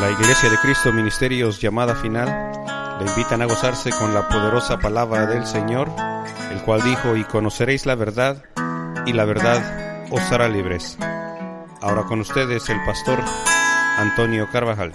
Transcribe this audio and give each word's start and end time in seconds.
La 0.00 0.10
Iglesia 0.10 0.48
de 0.48 0.56
Cristo 0.56 0.94
Ministerios 0.94 1.60
llamada 1.60 1.94
final 1.94 2.26
le 2.98 3.10
invitan 3.10 3.42
a 3.42 3.44
gozarse 3.44 3.90
con 3.90 4.14
la 4.14 4.26
poderosa 4.30 4.78
palabra 4.78 5.26
del 5.26 5.44
Señor, 5.46 5.90
el 6.50 6.62
cual 6.62 6.82
dijo, 6.82 7.16
y 7.16 7.24
conoceréis 7.24 7.84
la 7.84 7.96
verdad, 7.96 8.42
y 9.04 9.12
la 9.12 9.26
verdad 9.26 10.08
os 10.10 10.22
hará 10.32 10.48
libres. 10.48 10.96
Ahora 11.82 12.04
con 12.04 12.20
ustedes 12.20 12.66
el 12.70 12.82
pastor 12.86 13.20
Antonio 13.98 14.48
Carvajal. 14.50 14.92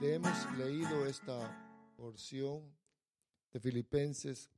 Le 0.00 0.14
hemos 0.14 0.52
leído 0.58 1.06
esta 1.06 1.38
porción 1.96 2.62
de 3.52 3.60
Filipenses 3.60 4.50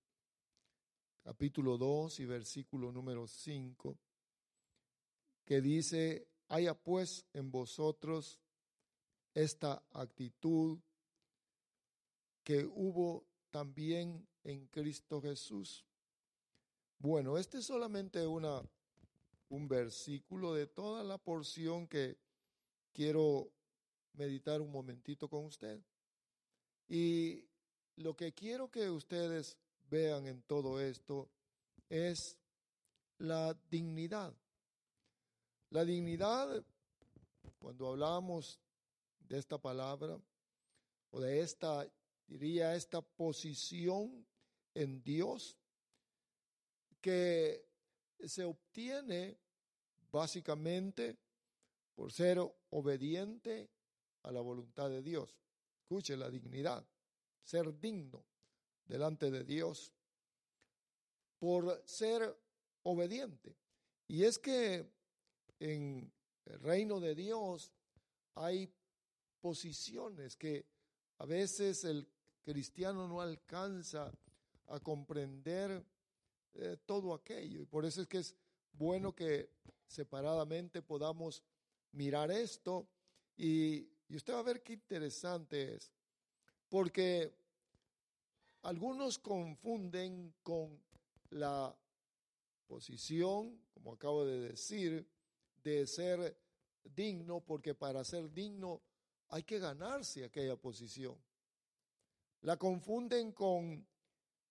capítulo 1.22 1.76
2 1.78 2.20
y 2.20 2.26
versículo 2.26 2.92
número 2.92 3.26
5, 3.26 3.98
que 5.44 5.60
dice, 5.60 6.28
haya 6.48 6.74
pues 6.74 7.26
en 7.32 7.50
vosotros 7.50 8.38
esta 9.34 9.82
actitud 9.92 10.78
que 12.42 12.64
hubo 12.64 13.26
también 13.50 14.26
en 14.44 14.66
Cristo 14.66 15.20
Jesús. 15.20 15.84
Bueno, 16.98 17.38
este 17.38 17.58
es 17.58 17.66
solamente 17.66 18.26
una, 18.26 18.62
un 19.48 19.68
versículo 19.68 20.54
de 20.54 20.66
toda 20.66 21.04
la 21.04 21.18
porción 21.18 21.86
que 21.86 22.18
quiero 22.92 23.52
meditar 24.14 24.60
un 24.60 24.70
momentito 24.70 25.28
con 25.28 25.44
usted. 25.46 25.80
Y 26.88 27.44
lo 27.96 28.16
que 28.16 28.32
quiero 28.32 28.70
que 28.70 28.90
ustedes 28.90 29.56
vean 29.90 30.26
en 30.26 30.42
todo 30.42 30.80
esto 30.80 31.28
es 31.88 32.38
la 33.18 33.54
dignidad. 33.68 34.32
La 35.70 35.84
dignidad, 35.84 36.64
cuando 37.58 37.88
hablamos 37.88 38.60
de 39.18 39.38
esta 39.38 39.58
palabra 39.58 40.18
o 41.10 41.20
de 41.20 41.40
esta, 41.40 41.86
diría, 42.26 42.74
esta 42.74 43.02
posición 43.02 44.26
en 44.74 45.02
Dios, 45.02 45.56
que 47.00 47.66
se 48.24 48.44
obtiene 48.44 49.38
básicamente 50.10 51.18
por 51.94 52.12
ser 52.12 52.38
obediente 52.70 53.70
a 54.22 54.30
la 54.30 54.40
voluntad 54.40 54.88
de 54.88 55.02
Dios. 55.02 55.36
Escuche 55.80 56.16
la 56.16 56.30
dignidad, 56.30 56.86
ser 57.42 57.78
digno 57.78 58.29
delante 58.90 59.30
de 59.30 59.44
Dios 59.44 59.92
por 61.38 61.82
ser 61.86 62.36
obediente. 62.82 63.56
Y 64.08 64.24
es 64.24 64.38
que 64.38 64.84
en 65.60 66.12
el 66.46 66.60
reino 66.60 66.98
de 66.98 67.14
Dios 67.14 67.72
hay 68.34 68.68
posiciones 69.40 70.36
que 70.36 70.66
a 71.18 71.24
veces 71.24 71.84
el 71.84 72.06
cristiano 72.42 73.06
no 73.06 73.20
alcanza 73.20 74.12
a 74.66 74.80
comprender 74.80 75.84
eh, 76.54 76.76
todo 76.84 77.14
aquello. 77.14 77.62
Y 77.62 77.66
por 77.66 77.84
eso 77.84 78.02
es 78.02 78.08
que 78.08 78.18
es 78.18 78.34
bueno 78.72 79.14
que 79.14 79.50
separadamente 79.86 80.82
podamos 80.82 81.44
mirar 81.92 82.30
esto 82.30 82.88
y, 83.36 83.88
y 84.08 84.16
usted 84.16 84.34
va 84.34 84.40
a 84.40 84.44
ver 84.44 84.62
qué 84.62 84.72
interesante 84.72 85.74
es. 85.74 85.92
Porque 86.68 87.39
algunos 88.62 89.18
confunden 89.18 90.34
con 90.42 90.82
la 91.30 91.74
posición, 92.66 93.60
como 93.72 93.92
acabo 93.92 94.24
de 94.24 94.40
decir, 94.40 95.08
de 95.62 95.86
ser 95.86 96.36
digno, 96.84 97.40
porque 97.40 97.74
para 97.74 98.04
ser 98.04 98.30
digno 98.32 98.82
hay 99.28 99.44
que 99.44 99.58
ganarse 99.58 100.24
aquella 100.24 100.56
posición. 100.56 101.16
La 102.42 102.56
confunden 102.56 103.32
con, 103.32 103.86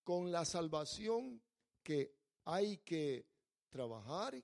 con 0.04 0.32
la 0.32 0.46
salvación 0.46 1.42
que 1.84 2.16
hay 2.46 2.78
que 2.78 3.26
trabajar, 3.70 4.42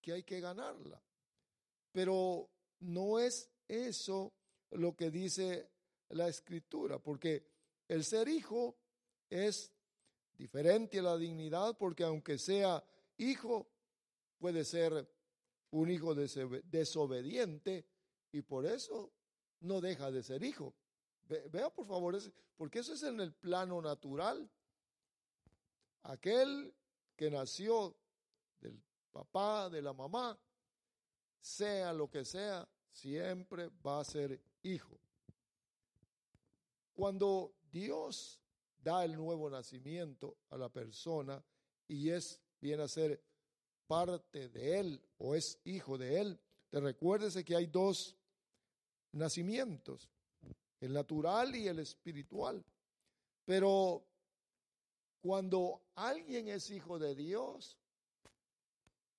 que 0.00 0.12
hay 0.12 0.22
que 0.22 0.40
ganarla. 0.40 1.02
Pero 1.92 2.50
no 2.80 3.18
es 3.18 3.50
eso 3.66 4.32
lo 4.70 4.94
que 4.94 5.10
dice 5.10 5.70
la 6.10 6.28
escritura, 6.28 6.98
porque 6.98 7.46
el 7.88 8.04
ser 8.04 8.28
hijo 8.28 8.76
es 9.28 9.72
diferente 10.36 11.02
la 11.02 11.16
dignidad 11.16 11.76
porque 11.76 12.04
aunque 12.04 12.38
sea 12.38 12.82
hijo, 13.16 13.68
puede 14.38 14.64
ser 14.64 15.08
un 15.70 15.90
hijo 15.90 16.14
desobediente 16.14 17.86
y 18.32 18.42
por 18.42 18.66
eso 18.66 19.12
no 19.60 19.80
deja 19.80 20.10
de 20.10 20.22
ser 20.22 20.42
hijo. 20.42 20.74
Vea 21.28 21.68
por 21.70 21.86
favor, 21.86 22.18
porque 22.56 22.78
eso 22.78 22.94
es 22.94 23.02
en 23.02 23.20
el 23.20 23.34
plano 23.34 23.82
natural. 23.82 24.48
Aquel 26.04 26.74
que 27.16 27.30
nació 27.30 27.94
del 28.60 28.80
papá, 29.10 29.68
de 29.68 29.82
la 29.82 29.92
mamá, 29.92 30.38
sea 31.40 31.92
lo 31.92 32.08
que 32.08 32.24
sea, 32.24 32.66
siempre 32.90 33.68
va 33.84 34.00
a 34.00 34.04
ser 34.04 34.40
hijo. 34.62 34.98
Cuando 36.94 37.54
Dios 37.70 38.40
da 38.82 39.04
el 39.04 39.16
nuevo 39.16 39.50
nacimiento 39.50 40.38
a 40.50 40.56
la 40.56 40.68
persona 40.68 41.42
y 41.86 42.10
es, 42.10 42.40
viene 42.60 42.82
a 42.84 42.88
ser 42.88 43.22
parte 43.86 44.48
de 44.48 44.78
él 44.78 45.02
o 45.18 45.34
es 45.34 45.58
hijo 45.64 45.98
de 45.98 46.20
él. 46.20 46.40
Te 46.70 46.80
recuérdese 46.80 47.44
que 47.44 47.56
hay 47.56 47.66
dos 47.66 48.16
nacimientos, 49.12 50.08
el 50.80 50.92
natural 50.92 51.56
y 51.56 51.66
el 51.66 51.78
espiritual. 51.78 52.64
Pero 53.44 54.04
cuando 55.20 55.82
alguien 55.94 56.48
es 56.48 56.70
hijo 56.70 56.98
de 56.98 57.14
Dios, 57.14 57.78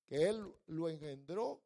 que 0.07 0.29
él 0.29 0.43
lo 0.67 0.89
engendró, 0.89 1.61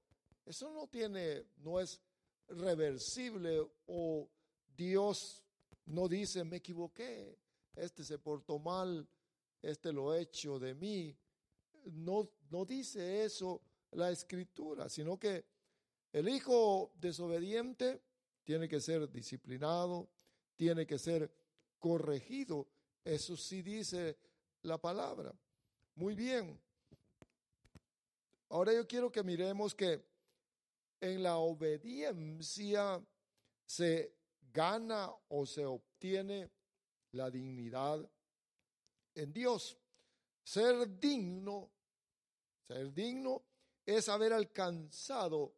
eso 0.45 0.71
no 0.71 0.87
tiene, 0.87 1.45
no 1.57 1.79
es 1.79 2.01
reversible 2.47 3.65
o 3.87 4.29
Dios 4.75 5.43
no 5.85 6.07
dice 6.07 6.43
me 6.43 6.57
equivoqué, 6.57 7.37
este 7.75 8.03
se 8.03 8.19
portó 8.19 8.59
mal, 8.59 9.07
este 9.61 9.91
lo 9.91 10.11
ha 10.11 10.19
hecho 10.19 10.59
de 10.59 10.73
mí. 10.73 11.15
No, 11.85 12.29
no 12.49 12.65
dice 12.65 13.23
eso 13.23 13.61
la 13.91 14.11
escritura, 14.11 14.89
sino 14.89 15.19
que 15.19 15.45
el 16.11 16.29
hijo 16.29 16.91
desobediente 16.95 18.01
tiene 18.43 18.67
que 18.67 18.79
ser 18.79 19.09
disciplinado, 19.09 20.09
tiene 20.55 20.85
que 20.85 20.99
ser 20.99 21.31
corregido. 21.79 22.67
Eso 23.03 23.35
sí 23.35 23.61
dice 23.61 24.17
la 24.61 24.77
palabra. 24.77 25.33
Muy 25.95 26.15
bien. 26.15 26.59
Ahora 28.49 28.73
yo 28.73 28.87
quiero 28.87 29.11
que 29.11 29.23
miremos 29.23 29.73
que 29.73 30.05
en 31.01 31.23
la 31.23 31.37
obediencia 31.37 33.03
se 33.65 34.13
gana 34.53 35.11
o 35.27 35.45
se 35.45 35.65
obtiene 35.65 36.49
la 37.13 37.29
dignidad 37.31 38.07
en 39.15 39.33
Dios. 39.33 39.77
Ser 40.43 40.99
digno, 40.99 41.71
ser 42.67 42.93
digno 42.93 43.43
es 43.85 44.09
haber 44.09 44.33
alcanzado 44.33 45.55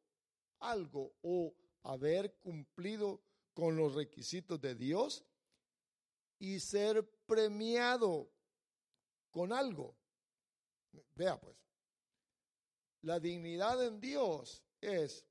algo 0.60 1.16
o 1.22 1.56
haber 1.84 2.36
cumplido 2.40 3.22
con 3.54 3.75
los 3.75 3.96
requisitos 3.96 4.60
de 4.62 4.75
Dios 4.75 5.25
y 6.40 6.60
ser 6.60 7.07
premiado 7.25 8.31
con 9.31 9.52
algo. 9.52 9.96
Vea 11.16 11.40
pues, 11.40 11.57
la 13.02 13.19
dignidad 13.19 13.84
en 13.86 14.00
Dios 14.00 14.63
es 14.81 15.25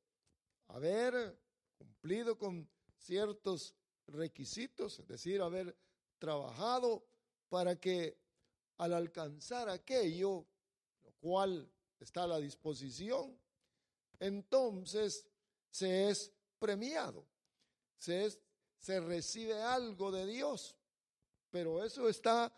haber 0.69 1.38
cumplido 1.76 2.38
con 2.38 2.69
ciertos 2.97 3.75
requisitos, 4.06 4.99
es 4.99 5.06
decir, 5.06 5.41
haber 5.41 5.76
trabajado 6.25 7.05
para 7.50 7.79
que 7.79 8.19
al 8.79 8.94
alcanzar 8.94 9.69
aquello, 9.69 10.47
lo 11.03 11.12
cual 11.21 11.71
está 12.00 12.23
a 12.23 12.26
la 12.26 12.38
disposición, 12.38 13.38
entonces 14.19 15.26
se 15.71 16.09
es 16.09 16.32
premiado, 16.59 17.26
se, 17.99 18.25
es, 18.25 18.41
se 18.79 19.00
recibe 19.00 19.61
algo 19.61 20.11
de 20.11 20.25
Dios, 20.25 20.75
pero 21.50 21.85
eso 21.85 22.09
está 22.09 22.50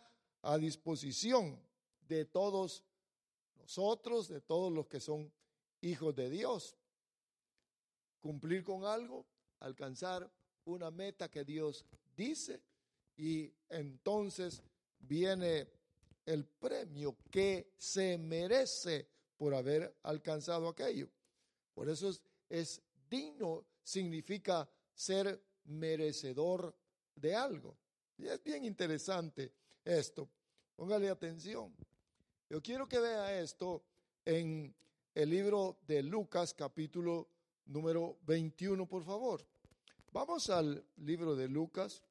a 0.42 0.58
disposición 0.58 1.60
de 2.06 2.24
todos 2.24 2.84
nosotros, 3.56 4.28
de 4.28 4.40
todos 4.42 4.72
los 4.72 4.86
que 4.86 5.00
son 5.00 5.32
hijos 5.80 6.14
de 6.14 6.30
Dios. 6.30 6.76
Cumplir 8.20 8.62
con 8.62 8.84
algo, 8.84 9.26
alcanzar 9.58 10.30
una 10.66 10.92
meta 10.92 11.28
que 11.28 11.44
Dios 11.44 11.84
dice 12.16 12.62
y 13.16 13.52
entonces 13.68 14.62
viene 15.00 15.68
el 16.24 16.44
premio 16.44 17.16
que 17.30 17.72
se 17.76 18.18
merece 18.18 19.08
por 19.36 19.54
haber 19.54 19.96
alcanzado 20.02 20.68
aquello. 20.68 21.08
Por 21.74 21.88
eso 21.88 22.10
es, 22.48 22.82
digno, 23.08 23.64
significa 23.82 24.68
ser 24.94 25.40
merecedor 25.64 26.74
de 27.14 27.34
algo. 27.34 27.76
Y 28.18 28.26
es 28.26 28.42
bien 28.42 28.64
interesante 28.64 29.52
esto. 29.84 30.28
Póngale 30.74 31.08
atención. 31.08 31.74
Yo 32.48 32.62
quiero 32.62 32.88
que 32.88 32.98
vea 32.98 33.40
esto 33.40 33.82
en 34.24 34.74
el 35.14 35.30
libro 35.30 35.78
de 35.86 36.02
Lucas, 36.02 36.54
capítulo 36.54 37.28
número 37.66 38.18
21, 38.26 38.86
por 38.86 39.04
favor. 39.04 39.44
Vamos 40.12 40.48
al 40.50 40.84
libro 40.96 41.36
de 41.36 41.48
Lucas, 41.48 42.02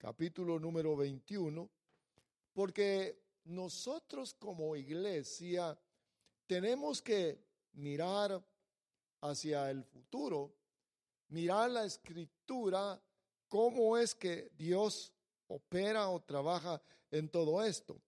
capítulo 0.00 0.58
número 0.58 0.96
21, 0.96 1.68
porque 2.54 3.20
nosotros 3.44 4.32
como 4.32 4.74
iglesia 4.74 5.78
tenemos 6.46 7.02
que 7.02 7.38
mirar 7.74 8.42
hacia 9.20 9.70
el 9.70 9.84
futuro, 9.84 10.54
mirar 11.28 11.70
la 11.70 11.84
escritura, 11.84 12.98
cómo 13.46 13.98
es 13.98 14.14
que 14.14 14.50
Dios 14.56 15.12
opera 15.48 16.08
o 16.08 16.20
trabaja 16.20 16.80
en 17.10 17.28
todo 17.28 17.62
esto. 17.62 18.00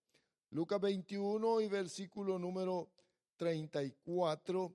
Lucas 0.51 0.81
21 0.81 1.61
y 1.61 1.69
versículo 1.69 2.39
número 2.39 2.89
34 3.37 4.75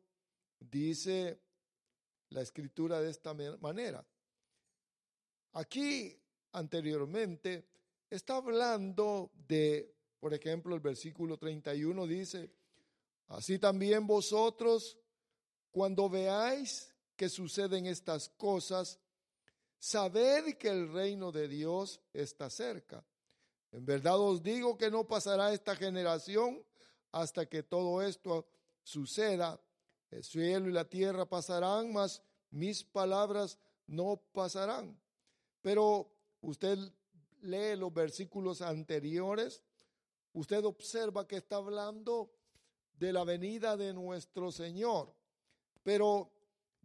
dice 0.59 1.39
la 2.29 2.41
escritura 2.41 3.01
de 3.01 3.09
esta 3.09 3.33
manera. 3.33 4.05
Aquí 5.53 6.15
anteriormente 6.57 7.65
está 8.09 8.37
hablando 8.37 9.31
de, 9.47 9.93
por 10.19 10.33
ejemplo, 10.33 10.75
el 10.75 10.81
versículo 10.81 11.37
31 11.37 12.07
dice, 12.07 12.51
así 13.27 13.59
también 13.59 14.07
vosotros, 14.07 14.97
cuando 15.71 16.09
veáis 16.09 16.93
que 17.15 17.29
suceden 17.29 17.85
estas 17.85 18.29
cosas, 18.29 18.99
sabed 19.79 20.57
que 20.57 20.69
el 20.69 20.91
reino 20.91 21.31
de 21.31 21.47
Dios 21.47 22.01
está 22.13 22.49
cerca. 22.49 23.05
En 23.71 23.85
verdad 23.85 24.19
os 24.19 24.41
digo 24.41 24.77
que 24.77 24.89
no 24.89 25.07
pasará 25.07 25.53
esta 25.53 25.75
generación 25.75 26.63
hasta 27.11 27.45
que 27.47 27.63
todo 27.63 28.01
esto 28.01 28.47
suceda. 28.83 29.59
El 30.09 30.23
cielo 30.23 30.69
y 30.69 30.71
la 30.71 30.85
tierra 30.85 31.25
pasarán, 31.25 31.91
mas 31.91 32.21
mis 32.49 32.83
palabras 32.83 33.59
no 33.87 34.21
pasarán. 34.31 34.97
Pero 35.61 36.16
usted 36.41 36.77
lee 37.41 37.75
los 37.75 37.93
versículos 37.93 38.61
anteriores, 38.61 39.63
usted 40.33 40.63
observa 40.65 41.27
que 41.27 41.37
está 41.37 41.57
hablando 41.57 42.31
de 42.97 43.13
la 43.13 43.23
venida 43.23 43.77
de 43.77 43.93
nuestro 43.93 44.51
Señor. 44.51 45.13
Pero 45.83 46.31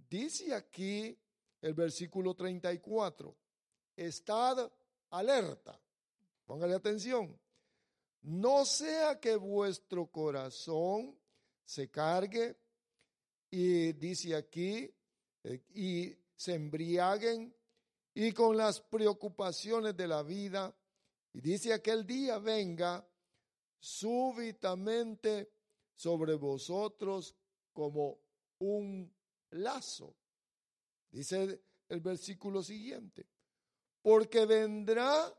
dice 0.08 0.54
aquí 0.54 1.18
el 1.60 1.74
versículo 1.74 2.34
34, 2.34 3.34
estad 3.96 4.70
alerta, 5.10 5.80
póngale 6.46 6.74
atención, 6.74 7.38
no 8.22 8.64
sea 8.64 9.18
que 9.18 9.36
vuestro 9.36 10.06
corazón 10.06 11.16
se 11.64 11.90
cargue 11.90 12.56
y 13.50 13.92
dice 13.92 14.34
aquí, 14.34 14.92
eh, 15.44 15.62
y 15.74 16.16
se 16.36 16.54
embriaguen 16.54 17.54
y 18.14 18.32
con 18.32 18.56
las 18.56 18.80
preocupaciones 18.80 19.96
de 19.96 20.06
la 20.06 20.22
vida, 20.22 20.74
y 21.32 21.40
dice 21.40 21.72
aquel 21.72 22.06
día 22.06 22.38
venga 22.38 23.06
súbitamente 23.78 25.50
sobre 25.94 26.34
vosotros 26.34 27.34
como 27.72 28.18
un 28.58 29.12
lazo. 29.50 30.14
Dice 31.10 31.62
el 31.88 32.00
versículo 32.00 32.62
siguiente, 32.62 33.26
porque 34.02 34.46
vendrá 34.46 35.32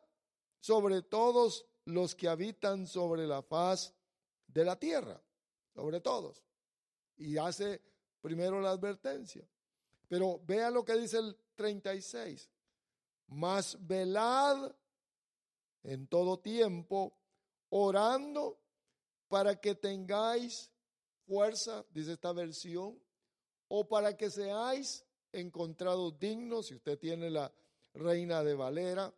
sobre 0.59 1.01
todos 1.01 1.65
los 1.85 2.15
que 2.15 2.29
habitan 2.29 2.87
sobre 2.87 3.27
la 3.27 3.41
faz 3.41 3.93
de 4.47 4.63
la 4.63 4.79
tierra, 4.79 5.21
sobre 5.73 5.99
todos. 5.99 6.43
Y 7.17 7.37
hace 7.37 7.81
primero 8.21 8.61
la 8.61 8.71
advertencia. 8.71 9.47
Pero 10.07 10.39
vea 10.45 10.69
lo 10.69 10.85
que 10.85 10.93
dice 10.93 11.17
el 11.17 11.35
36. 11.55 12.49
Mas 13.27 13.77
velad 13.79 14.73
en 15.83 16.07
todo 16.07 16.39
tiempo, 16.39 17.13
orando 17.69 18.59
para 19.27 19.59
que 19.59 19.75
tengáis 19.75 20.71
fuerza, 21.25 21.85
dice 21.91 22.13
esta 22.13 22.31
versión, 22.31 22.99
o 23.67 23.87
para 23.87 24.15
que 24.15 24.29
seáis 24.29 25.03
encontrados 25.31 26.19
dignos, 26.19 26.67
si 26.67 26.75
usted 26.75 26.97
tiene 26.99 27.29
la 27.29 27.51
reina 27.93 28.43
de 28.43 28.53
Valera, 28.53 29.13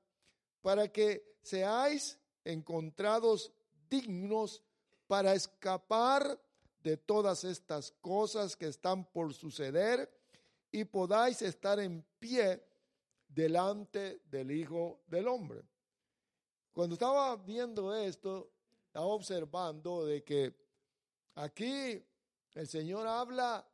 para 0.61 0.87
que 0.87 1.37
seáis 1.43 2.17
encontrados 2.43 3.51
dignos 3.89 4.63
para 5.07 5.33
escapar 5.33 6.39
de 6.81 6.97
todas 6.97 7.43
estas 7.43 7.91
cosas 8.01 8.55
que 8.55 8.67
están 8.67 9.05
por 9.05 9.33
suceder 9.33 10.09
y 10.71 10.85
podáis 10.85 11.41
estar 11.41 11.79
en 11.79 12.05
pie 12.19 12.64
delante 13.35 14.21
del 14.31 14.49
Hijo 14.49 15.01
del 15.07 15.27
Hombre. 15.27 15.61
Cuando 16.71 16.93
estaba 16.93 17.35
viendo 17.35 17.93
esto, 17.93 18.53
estaba 18.87 19.07
observando 19.07 20.05
de 20.05 20.23
que 20.23 20.55
aquí 21.35 22.01
el 22.53 22.67
Señor 22.67 23.05
habla 23.05 23.69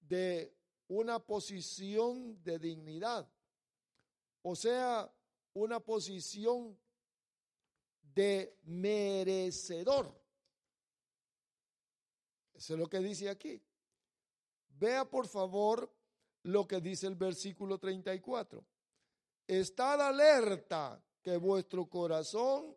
de 0.00 0.54
una 0.88 1.18
posición 1.18 2.42
de 2.44 2.58
dignidad, 2.58 3.26
o 4.42 4.54
sea, 4.54 5.10
una 5.54 5.80
posición 5.80 6.78
de 8.14 8.58
merecedor. 8.64 10.14
Eso 12.52 12.74
es 12.74 12.78
lo 12.78 12.86
que 12.86 12.98
dice 13.00 13.30
aquí. 13.30 13.62
Vea 14.68 15.08
por 15.08 15.26
favor 15.26 15.90
lo 16.42 16.66
que 16.66 16.80
dice 16.80 17.06
el 17.06 17.14
versículo 17.14 17.78
34. 17.78 18.64
Estad 19.46 20.00
alerta 20.00 21.00
que 21.22 21.36
vuestro 21.36 21.88
corazón 21.88 22.76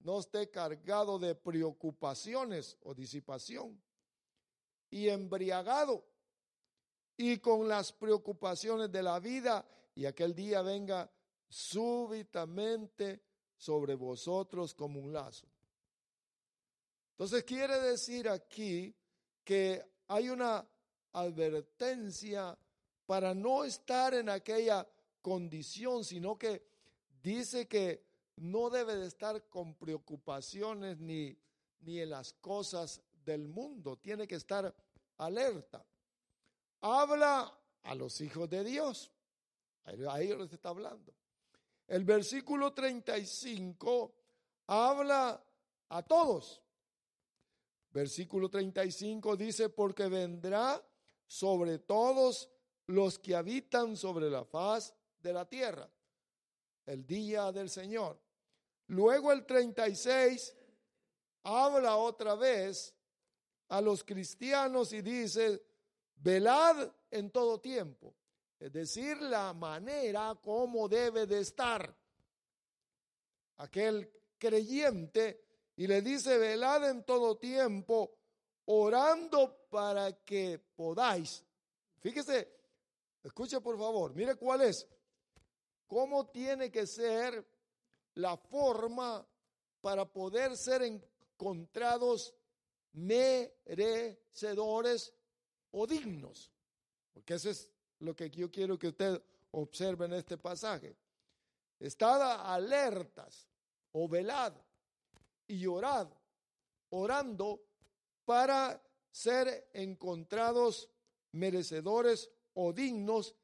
no 0.00 0.20
esté 0.20 0.50
cargado 0.50 1.18
de 1.18 1.34
preocupaciones 1.34 2.76
o 2.82 2.94
disipación 2.94 3.80
y 4.90 5.08
embriagado 5.08 6.04
y 7.16 7.38
con 7.38 7.68
las 7.68 7.92
preocupaciones 7.92 8.90
de 8.90 9.02
la 9.02 9.18
vida 9.20 9.66
y 9.94 10.06
aquel 10.06 10.34
día 10.34 10.62
venga 10.62 11.10
súbitamente 11.48 13.22
sobre 13.56 13.94
vosotros 13.94 14.74
como 14.74 15.00
un 15.00 15.12
lazo. 15.12 15.46
Entonces 17.12 17.44
quiere 17.44 17.78
decir 17.80 18.28
aquí 18.28 18.94
que 19.44 19.84
hay 20.08 20.28
una 20.28 20.66
advertencia 21.12 22.58
para 23.06 23.34
no 23.34 23.64
estar 23.64 24.14
en 24.14 24.28
aquella 24.28 24.86
condición, 25.24 26.04
sino 26.04 26.36
que 26.36 26.62
dice 27.22 27.66
que 27.66 28.04
no 28.36 28.68
debe 28.68 28.94
de 28.96 29.06
estar 29.06 29.48
con 29.48 29.74
preocupaciones 29.74 31.00
ni, 31.00 31.34
ni 31.80 32.00
en 32.00 32.10
las 32.10 32.34
cosas 32.34 33.00
del 33.24 33.48
mundo, 33.48 33.96
tiene 33.96 34.28
que 34.28 34.34
estar 34.34 34.76
alerta. 35.16 35.82
Habla 36.82 37.58
a 37.84 37.94
los 37.94 38.20
hijos 38.20 38.50
de 38.50 38.64
Dios, 38.64 39.10
a 39.86 40.20
ellos 40.20 40.38
les 40.40 40.52
está 40.52 40.68
hablando. 40.68 41.14
El 41.86 42.04
versículo 42.04 42.74
35 42.74 44.14
habla 44.66 45.42
a 45.88 46.02
todos. 46.02 46.60
Versículo 47.92 48.50
35 48.50 49.36
dice, 49.38 49.70
porque 49.70 50.06
vendrá 50.08 50.86
sobre 51.26 51.78
todos 51.78 52.50
los 52.88 53.18
que 53.18 53.34
habitan 53.34 53.96
sobre 53.96 54.28
la 54.28 54.44
faz 54.44 54.94
de 55.24 55.32
la 55.32 55.46
tierra, 55.46 55.90
el 56.84 57.06
día 57.06 57.50
del 57.50 57.70
Señor. 57.70 58.20
Luego 58.88 59.32
el 59.32 59.46
36 59.46 60.54
habla 61.44 61.96
otra 61.96 62.34
vez 62.34 62.94
a 63.68 63.80
los 63.80 64.04
cristianos 64.04 64.92
y 64.92 65.00
dice, 65.00 65.64
velad 66.16 66.92
en 67.10 67.30
todo 67.30 67.58
tiempo, 67.58 68.14
es 68.60 68.70
decir, 68.70 69.16
la 69.22 69.54
manera 69.54 70.38
como 70.42 70.88
debe 70.88 71.26
de 71.26 71.40
estar 71.40 71.96
aquel 73.56 74.12
creyente 74.38 75.42
y 75.76 75.86
le 75.86 76.02
dice, 76.02 76.36
velad 76.36 76.90
en 76.90 77.02
todo 77.04 77.38
tiempo, 77.38 78.18
orando 78.66 79.66
para 79.70 80.12
que 80.22 80.58
podáis. 80.76 81.42
Fíjese, 82.00 82.54
escuche 83.22 83.62
por 83.62 83.78
favor, 83.78 84.14
mire 84.14 84.34
cuál 84.34 84.60
es 84.60 84.86
¿Cómo 85.86 86.26
tiene 86.26 86.70
que 86.70 86.86
ser 86.86 87.46
la 88.14 88.36
forma 88.36 89.26
para 89.80 90.10
poder 90.10 90.56
ser 90.56 90.82
encontrados 90.82 92.34
merecedores 92.94 95.12
o 95.72 95.86
dignos. 95.86 96.50
Porque 97.12 97.34
eso 97.34 97.50
es 97.50 97.70
lo 97.98 98.16
que 98.16 98.30
yo 98.30 98.50
quiero 98.50 98.78
que 98.78 98.88
usted 98.88 99.22
observe 99.50 100.06
en 100.06 100.14
este 100.14 100.38
pasaje. 100.38 100.96
Estad 101.78 102.54
alertas 102.54 103.46
o 103.92 104.08
velad 104.08 104.54
y 105.46 105.66
orad, 105.66 106.08
orando 106.90 107.62
para 108.24 108.82
ser 109.10 109.68
encontrados 109.72 110.88
merecedores 111.32 112.30
o 112.54 112.72
dignos 112.72 113.36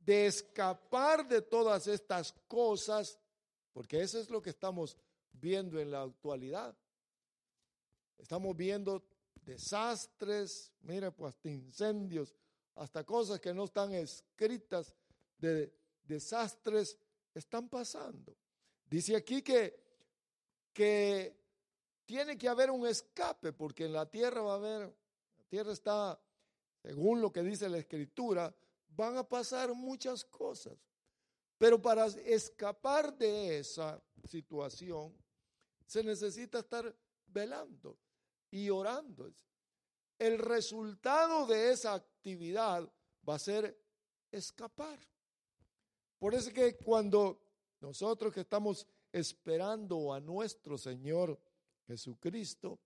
de 0.00 0.26
escapar 0.26 1.28
de 1.28 1.42
todas 1.42 1.86
estas 1.86 2.32
cosas, 2.48 3.18
porque 3.72 4.00
eso 4.00 4.18
es 4.18 4.30
lo 4.30 4.42
que 4.42 4.50
estamos 4.50 4.96
viendo 5.32 5.78
en 5.78 5.90
la 5.90 6.02
actualidad. 6.02 6.76
Estamos 8.18 8.56
viendo 8.56 9.04
desastres, 9.44 10.72
mire, 10.82 11.12
pues 11.12 11.34
hasta 11.34 11.48
incendios, 11.48 12.34
hasta 12.74 13.04
cosas 13.04 13.40
que 13.40 13.54
no 13.54 13.64
están 13.64 13.94
escritas 13.94 14.92
de 15.38 15.72
desastres 16.04 16.98
están 17.34 17.68
pasando. 17.68 18.36
Dice 18.88 19.16
aquí 19.16 19.42
que, 19.42 19.78
que 20.72 21.36
tiene 22.04 22.36
que 22.36 22.48
haber 22.48 22.70
un 22.70 22.86
escape, 22.86 23.52
porque 23.52 23.84
en 23.84 23.92
la 23.92 24.10
tierra 24.10 24.42
va 24.42 24.54
a 24.54 24.56
haber, 24.56 24.80
la 25.38 25.44
tierra 25.48 25.72
está, 25.72 26.20
según 26.82 27.20
lo 27.20 27.32
que 27.32 27.42
dice 27.42 27.68
la 27.68 27.78
escritura, 27.78 28.54
van 28.96 29.16
a 29.16 29.28
pasar 29.28 29.72
muchas 29.74 30.24
cosas. 30.24 30.76
Pero 31.58 31.80
para 31.80 32.06
escapar 32.06 33.16
de 33.16 33.58
esa 33.58 34.02
situación, 34.24 35.14
se 35.86 36.02
necesita 36.02 36.60
estar 36.60 36.94
velando 37.26 37.98
y 38.50 38.70
orando. 38.70 39.30
El 40.18 40.38
resultado 40.38 41.46
de 41.46 41.72
esa 41.72 41.94
actividad 41.94 42.90
va 43.28 43.34
a 43.34 43.38
ser 43.38 43.78
escapar. 44.30 44.98
Por 46.18 46.34
eso 46.34 46.52
que 46.52 46.76
cuando 46.76 47.40
nosotros 47.80 48.32
que 48.32 48.40
estamos 48.40 48.86
esperando 49.12 50.12
a 50.12 50.20
nuestro 50.20 50.78
Señor 50.78 51.38
Jesucristo, 51.86 52.78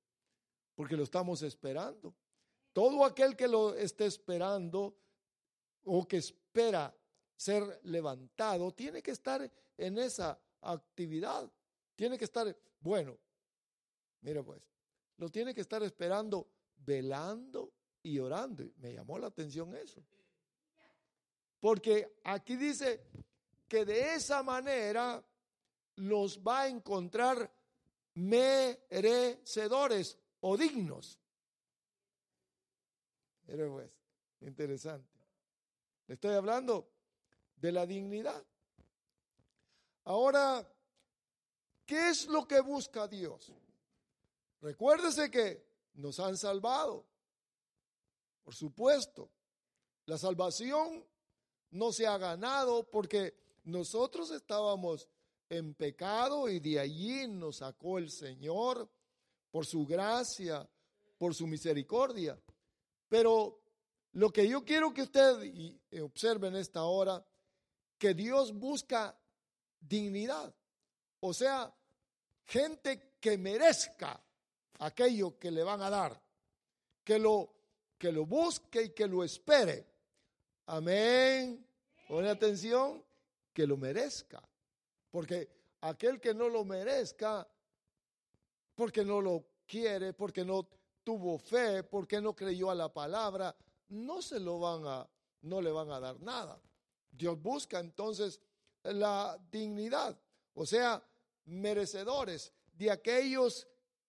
porque 0.74 0.96
lo 0.96 1.02
estamos 1.02 1.42
esperando, 1.42 2.14
todo 2.72 3.04
aquel 3.04 3.36
que 3.36 3.48
lo 3.48 3.74
esté 3.74 4.06
esperando 4.06 4.96
o 5.84 6.06
que 6.06 6.18
espera 6.18 6.94
ser 7.36 7.80
levantado, 7.84 8.70
tiene 8.72 9.02
que 9.02 9.10
estar 9.10 9.50
en 9.76 9.98
esa 9.98 10.38
actividad, 10.62 11.50
tiene 11.94 12.16
que 12.16 12.24
estar, 12.24 12.56
bueno, 12.80 13.18
mira 14.20 14.42
pues, 14.42 14.62
lo 15.16 15.28
tiene 15.28 15.54
que 15.54 15.60
estar 15.60 15.82
esperando, 15.82 16.48
velando 16.76 17.72
y 18.02 18.18
orando. 18.18 18.64
Me 18.78 18.92
llamó 18.92 19.18
la 19.18 19.28
atención 19.28 19.74
eso. 19.74 20.02
Porque 21.60 22.18
aquí 22.24 22.56
dice 22.56 23.06
que 23.68 23.84
de 23.84 24.14
esa 24.14 24.42
manera 24.42 25.24
los 25.96 26.40
va 26.40 26.62
a 26.62 26.68
encontrar 26.68 27.52
merecedores 28.14 30.18
o 30.40 30.56
dignos. 30.56 31.20
Pero 33.46 33.72
pues, 33.72 33.90
interesante. 34.40 35.13
Le 36.06 36.14
estoy 36.14 36.34
hablando 36.34 36.90
de 37.56 37.72
la 37.72 37.86
dignidad. 37.86 38.44
Ahora, 40.04 40.66
¿qué 41.86 42.10
es 42.10 42.26
lo 42.26 42.46
que 42.46 42.60
busca 42.60 43.08
Dios? 43.08 43.52
Recuérdese 44.60 45.30
que 45.30 45.64
nos 45.94 46.20
han 46.20 46.36
salvado. 46.36 47.06
Por 48.42 48.54
supuesto, 48.54 49.30
la 50.06 50.18
salvación 50.18 51.04
no 51.70 51.92
se 51.92 52.06
ha 52.06 52.18
ganado 52.18 52.88
porque 52.90 53.34
nosotros 53.64 54.30
estábamos 54.30 55.08
en 55.48 55.74
pecado 55.74 56.48
y 56.48 56.60
de 56.60 56.80
allí 56.80 57.26
nos 57.26 57.58
sacó 57.58 57.98
el 57.98 58.10
Señor 58.10 58.88
por 59.50 59.64
su 59.64 59.86
gracia, 59.86 60.68
por 61.16 61.34
su 61.34 61.46
misericordia. 61.46 62.38
Pero 63.08 63.63
lo 64.14 64.32
que 64.32 64.48
yo 64.48 64.64
quiero 64.64 64.94
que 64.94 65.02
usted 65.02 66.00
observe 66.00 66.48
en 66.48 66.56
esta 66.56 66.84
hora, 66.84 67.24
que 67.98 68.14
Dios 68.14 68.52
busca 68.52 69.16
dignidad. 69.80 70.54
O 71.20 71.34
sea, 71.34 71.72
gente 72.44 73.14
que 73.20 73.36
merezca 73.36 74.20
aquello 74.78 75.38
que 75.38 75.50
le 75.50 75.64
van 75.64 75.82
a 75.82 75.90
dar, 75.90 76.20
que 77.02 77.18
lo, 77.18 77.54
que 77.98 78.12
lo 78.12 78.24
busque 78.24 78.82
y 78.82 78.90
que 78.90 79.08
lo 79.08 79.24
espere. 79.24 79.84
Amén. 80.66 81.66
Pone 82.08 82.28
atención, 82.28 83.02
que 83.52 83.66
lo 83.66 83.76
merezca. 83.76 84.42
Porque 85.10 85.48
aquel 85.80 86.20
que 86.20 86.34
no 86.34 86.48
lo 86.48 86.64
merezca, 86.64 87.48
porque 88.76 89.04
no 89.04 89.20
lo 89.20 89.44
quiere, 89.66 90.12
porque 90.12 90.44
no 90.44 90.68
tuvo 91.02 91.38
fe, 91.38 91.82
porque 91.82 92.20
no 92.20 92.34
creyó 92.34 92.70
a 92.70 92.74
la 92.74 92.92
palabra, 92.92 93.54
no 93.88 94.22
se 94.22 94.40
lo 94.40 94.58
van 94.58 94.86
a, 94.86 95.08
no 95.42 95.60
le 95.60 95.70
van 95.70 95.90
a 95.90 96.00
dar 96.00 96.20
nada. 96.20 96.60
Dios 97.10 97.40
busca 97.40 97.78
entonces 97.78 98.40
la 98.82 99.38
dignidad, 99.50 100.18
o 100.54 100.66
sea, 100.66 101.02
merecedores 101.46 102.52
de 102.72 102.90
aquellos 102.90 103.66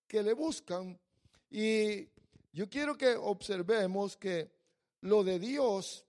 que 0.07 0.23
le 0.23 0.33
buscan. 0.33 0.99
Y 1.49 2.09
yo 2.51 2.69
quiero 2.69 2.97
que 2.97 3.15
observemos 3.15 4.17
que 4.17 4.51
lo 5.01 5.23
de 5.23 5.39
Dios, 5.39 6.05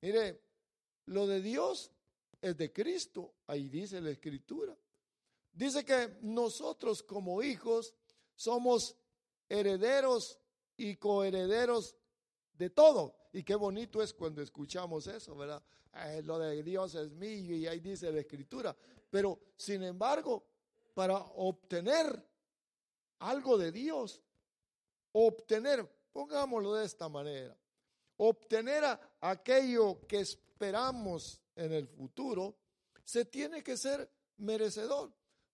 mire, 0.00 0.42
lo 1.06 1.26
de 1.26 1.42
Dios 1.42 1.90
es 2.40 2.56
de 2.56 2.72
Cristo, 2.72 3.34
ahí 3.46 3.68
dice 3.68 4.00
la 4.00 4.10
escritura. 4.10 4.76
Dice 5.52 5.84
que 5.84 6.18
nosotros 6.22 7.02
como 7.02 7.42
hijos 7.42 7.94
somos 8.34 8.96
herederos 9.48 10.38
y 10.76 10.96
coherederos 10.96 11.96
de 12.60 12.68
todo. 12.68 13.16
Y 13.32 13.42
qué 13.42 13.54
bonito 13.54 14.02
es 14.02 14.12
cuando 14.12 14.42
escuchamos 14.42 15.06
eso, 15.06 15.34
¿verdad? 15.34 15.62
Eh, 15.94 16.20
lo 16.22 16.38
de 16.38 16.62
Dios 16.62 16.94
es 16.94 17.10
mío 17.10 17.56
y 17.56 17.66
ahí 17.66 17.80
dice 17.80 18.12
la 18.12 18.20
escritura. 18.20 18.76
Pero, 19.08 19.40
sin 19.56 19.82
embargo, 19.82 20.44
para 20.92 21.16
obtener 21.16 22.22
algo 23.20 23.56
de 23.56 23.72
Dios, 23.72 24.22
obtener, 25.12 25.88
pongámoslo 26.12 26.74
de 26.74 26.84
esta 26.84 27.08
manera, 27.08 27.56
obtener 28.18 28.84
aquello 29.22 30.06
que 30.06 30.20
esperamos 30.20 31.40
en 31.56 31.72
el 31.72 31.88
futuro, 31.88 32.58
se 33.02 33.24
tiene 33.24 33.62
que 33.62 33.78
ser 33.78 34.06
merecedor. 34.36 35.10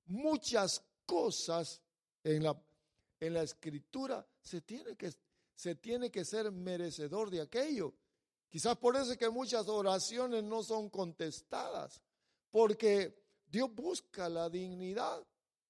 Muchas 0.06 0.82
cosas 1.06 1.80
en 2.24 2.42
la, 2.42 2.60
en 3.20 3.34
la 3.34 3.42
escritura 3.44 4.26
se 4.42 4.60
tiene 4.62 4.96
que 4.96 5.12
se 5.56 5.74
tiene 5.74 6.10
que 6.10 6.24
ser 6.24 6.52
merecedor 6.52 7.30
de 7.30 7.40
aquello. 7.40 7.94
Quizás 8.48 8.76
por 8.76 8.94
eso 8.94 9.12
es 9.12 9.18
que 9.18 9.30
muchas 9.30 9.66
oraciones 9.68 10.44
no 10.44 10.62
son 10.62 10.90
contestadas, 10.90 12.02
porque 12.50 13.18
Dios 13.46 13.74
busca 13.74 14.28
la 14.28 14.48
dignidad. 14.48 15.26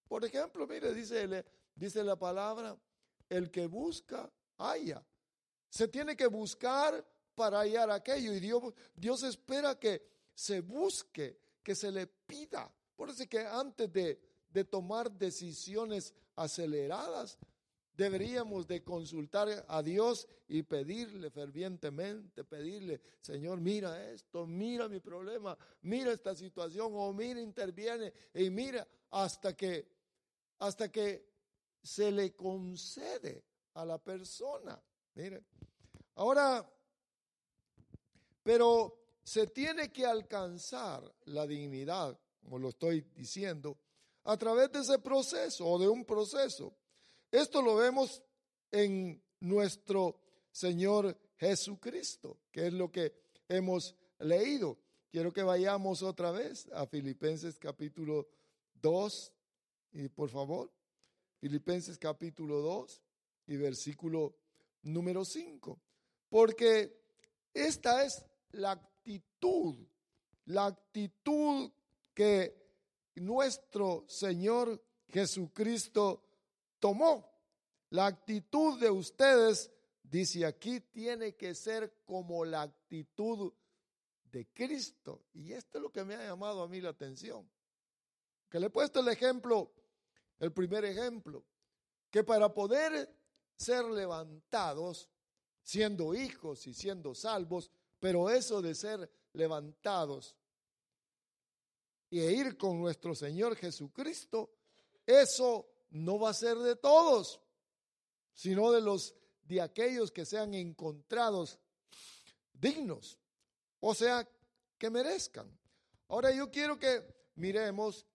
Por 0.09 0.25
ejemplo, 0.25 0.67
mire, 0.67 0.93
dice, 0.93 1.45
dice 1.75 2.05
la 2.05 2.17
palabra, 2.17 2.77
el 3.29 3.51
que 3.51 3.67
busca, 3.67 4.31
haya. 4.59 5.05
Se 5.71 5.89
tiene 5.89 6.17
que 6.17 6.27
buscar 6.27 7.05
para 7.35 7.61
hallar 7.61 7.91
aquello 7.91 8.33
y 8.33 8.41
Dios, 8.41 8.75
Dios 8.95 9.23
espera 9.23 9.79
que 9.79 10.03
se 10.35 10.61
busque, 10.61 11.39
que 11.63 11.75
se 11.75 11.93
le 11.93 12.07
pida. 12.07 12.73
Por 12.97 13.11
eso 13.11 13.23
es 13.23 13.29
que 13.29 13.41
antes 13.47 13.93
de, 13.93 14.21
de 14.49 14.65
tomar 14.65 15.11
decisiones 15.11 16.15
aceleradas, 16.35 17.39
deberíamos 17.97 18.67
de 18.67 18.85
consultar 18.85 19.65
a 19.67 19.83
Dios 19.83 20.29
y 20.49 20.63
pedirle 20.63 21.31
fervientemente, 21.31 22.45
pedirle, 22.45 23.01
Señor, 23.21 23.61
mira 23.61 24.11
esto, 24.11 24.47
mira 24.47 24.89
mi 24.89 25.01
problema, 25.01 25.57
mira 25.83 26.13
esta 26.13 26.35
situación, 26.35 26.93
o 26.95 27.13
mira, 27.13 27.41
interviene, 27.41 28.13
y 28.35 28.51
mira 28.51 28.87
hasta 29.11 29.57
que, 29.57 29.89
hasta 30.59 30.91
que 30.91 31.27
se 31.83 32.13
le 32.13 32.35
concede 32.35 33.45
a 33.75 33.85
la 33.85 33.99
persona. 33.99 34.81
Mire, 35.15 35.45
ahora, 36.17 36.69
pero 38.43 39.07
se 39.23 39.47
tiene 39.47 39.91
que 39.91 40.05
alcanzar 40.05 41.03
la 41.25 41.47
dignidad, 41.47 42.19
como 42.43 42.59
lo 42.59 42.69
estoy 42.69 43.01
diciendo, 43.15 43.79
a 44.25 44.37
través 44.37 44.71
de 44.71 44.81
ese 44.81 44.99
proceso 44.99 45.67
o 45.67 45.79
de 45.79 45.89
un 45.89 46.05
proceso. 46.05 46.77
Esto 47.31 47.61
lo 47.61 47.75
vemos 47.77 48.23
en 48.71 49.23
nuestro 49.41 50.21
Señor 50.53 51.19
Jesucristo, 51.37 52.39
que 52.53 52.69
es 52.69 52.73
lo 52.73 52.91
que 52.91 53.13
hemos 53.49 53.95
leído. 54.19 54.79
Quiero 55.11 55.33
que 55.33 55.43
vayamos 55.43 56.03
otra 56.03 56.31
vez 56.31 56.69
a 56.73 56.87
Filipenses 56.87 57.59
capítulo 57.59 58.29
2, 58.75 59.33
y 59.93 60.09
por 60.09 60.31
favor, 60.31 60.71
Filipenses 61.41 61.99
capítulo 61.99 62.61
2 62.61 63.03
y 63.49 63.57
versículo 63.57 64.37
número 64.83 65.25
5. 65.25 65.81
Porque 66.29 67.01
esta 67.53 68.05
es 68.05 68.25
la 68.53 68.73
actitud, 68.73 69.77
la 70.47 70.67
actitud 70.67 71.73
que 72.15 72.55
nuestro 73.17 74.05
Señor 74.07 74.83
Jesucristo 75.09 76.26
tomó. 76.87 77.29
La 77.91 78.07
actitud 78.07 78.79
de 78.79 78.89
ustedes, 78.89 79.73
dice 80.05 80.47
aquí, 80.47 80.79
tiene 80.81 81.35
que 81.35 81.53
ser 81.53 82.03
como 82.05 82.45
la 82.45 82.63
actitud 82.63 83.53
de 84.31 84.47
Cristo. 84.53 85.25
Y 85.33 85.53
esto 85.53 85.79
es 85.79 85.83
lo 85.83 85.91
que 85.91 86.05
me 86.05 86.15
ha 86.15 86.25
llamado 86.25 86.63
a 86.63 86.69
mí 86.69 86.81
la 86.81 86.91
atención. 86.91 87.51
Que 88.49 88.61
le 88.61 88.67
he 88.67 88.71
puesto 88.71 89.01
el 89.01 89.09
ejemplo, 89.09 89.73
el 90.39 90.53
primer 90.53 90.85
ejemplo, 90.85 91.45
que 92.09 92.23
para 92.23 92.55
poder 92.55 93.13
ser 93.57 93.85
levantados, 93.87 95.09
siendo 95.65 96.15
hijos 96.15 96.69
y 96.69 96.73
siendo 96.75 97.17
salvos, 97.17 97.69
pero 97.99 98.31
eso 98.31 98.63
de 98.63 98.77
ser 98.77 99.11
levantados 99.33 100.37
y 102.11 102.21
ir 102.21 102.57
con 102.57 102.79
nuestro 102.79 103.13
Señor 103.17 103.57
Jesucristo, 103.57 104.53
eso 105.05 105.76
no 105.91 106.19
va 106.19 106.31
a 106.31 106.35
ser 106.35 106.57
de 106.59 106.77
todos, 106.77 107.41
sino 108.35 108.71
de 108.73 108.81
los 108.81 109.15
de 109.43 109.61
aquellos 109.61 110.11
que 110.11 110.25
sean 110.25 110.55
encontrados 110.55 111.59
dignos, 112.53 113.19
o 113.81 113.95
sea, 113.95 114.29
que 114.79 114.91
merezcan. 114.91 115.49
Ahora 116.09 116.33
yo 116.33 116.51
quiero 116.51 116.79
que 116.79 117.03
miremos 117.37 118.07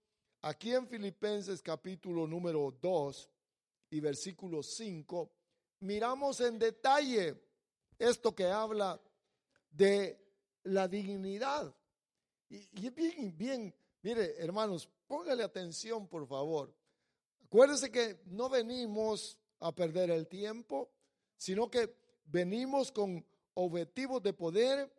aquí 0.42 0.74
en 0.74 0.88
Filipenses 0.88 1.62
capítulo 1.62 2.28
número 2.28 2.76
2 2.82 3.30
y 3.92 4.00
versículo 4.00 4.64
5, 4.64 5.32
miramos 5.80 6.40
en 6.42 6.58
detalle 6.58 7.42
esto 7.98 8.34
que 8.34 8.46
habla 8.46 9.00
de 9.70 10.20
la 10.64 10.88
dignidad. 10.88 11.74
Y, 12.50 12.90
bien, 12.90 13.38
bien, 13.38 13.76
mire, 14.02 14.36
hermanos, 14.38 14.90
póngale 15.08 15.44
atención, 15.44 16.08
por 16.08 16.28
favor. 16.28 16.74
Acuérdense 17.52 17.92
que 17.92 18.22
no 18.28 18.48
venimos 18.48 19.38
a 19.60 19.76
perder 19.76 20.10
el 20.10 20.30
tiempo, 20.30 20.90
sino 21.36 21.70
que 21.70 21.94
venimos 22.24 22.94
con 22.94 23.26
objetivos 23.56 24.24
de 24.24 24.32
poder 24.32 24.90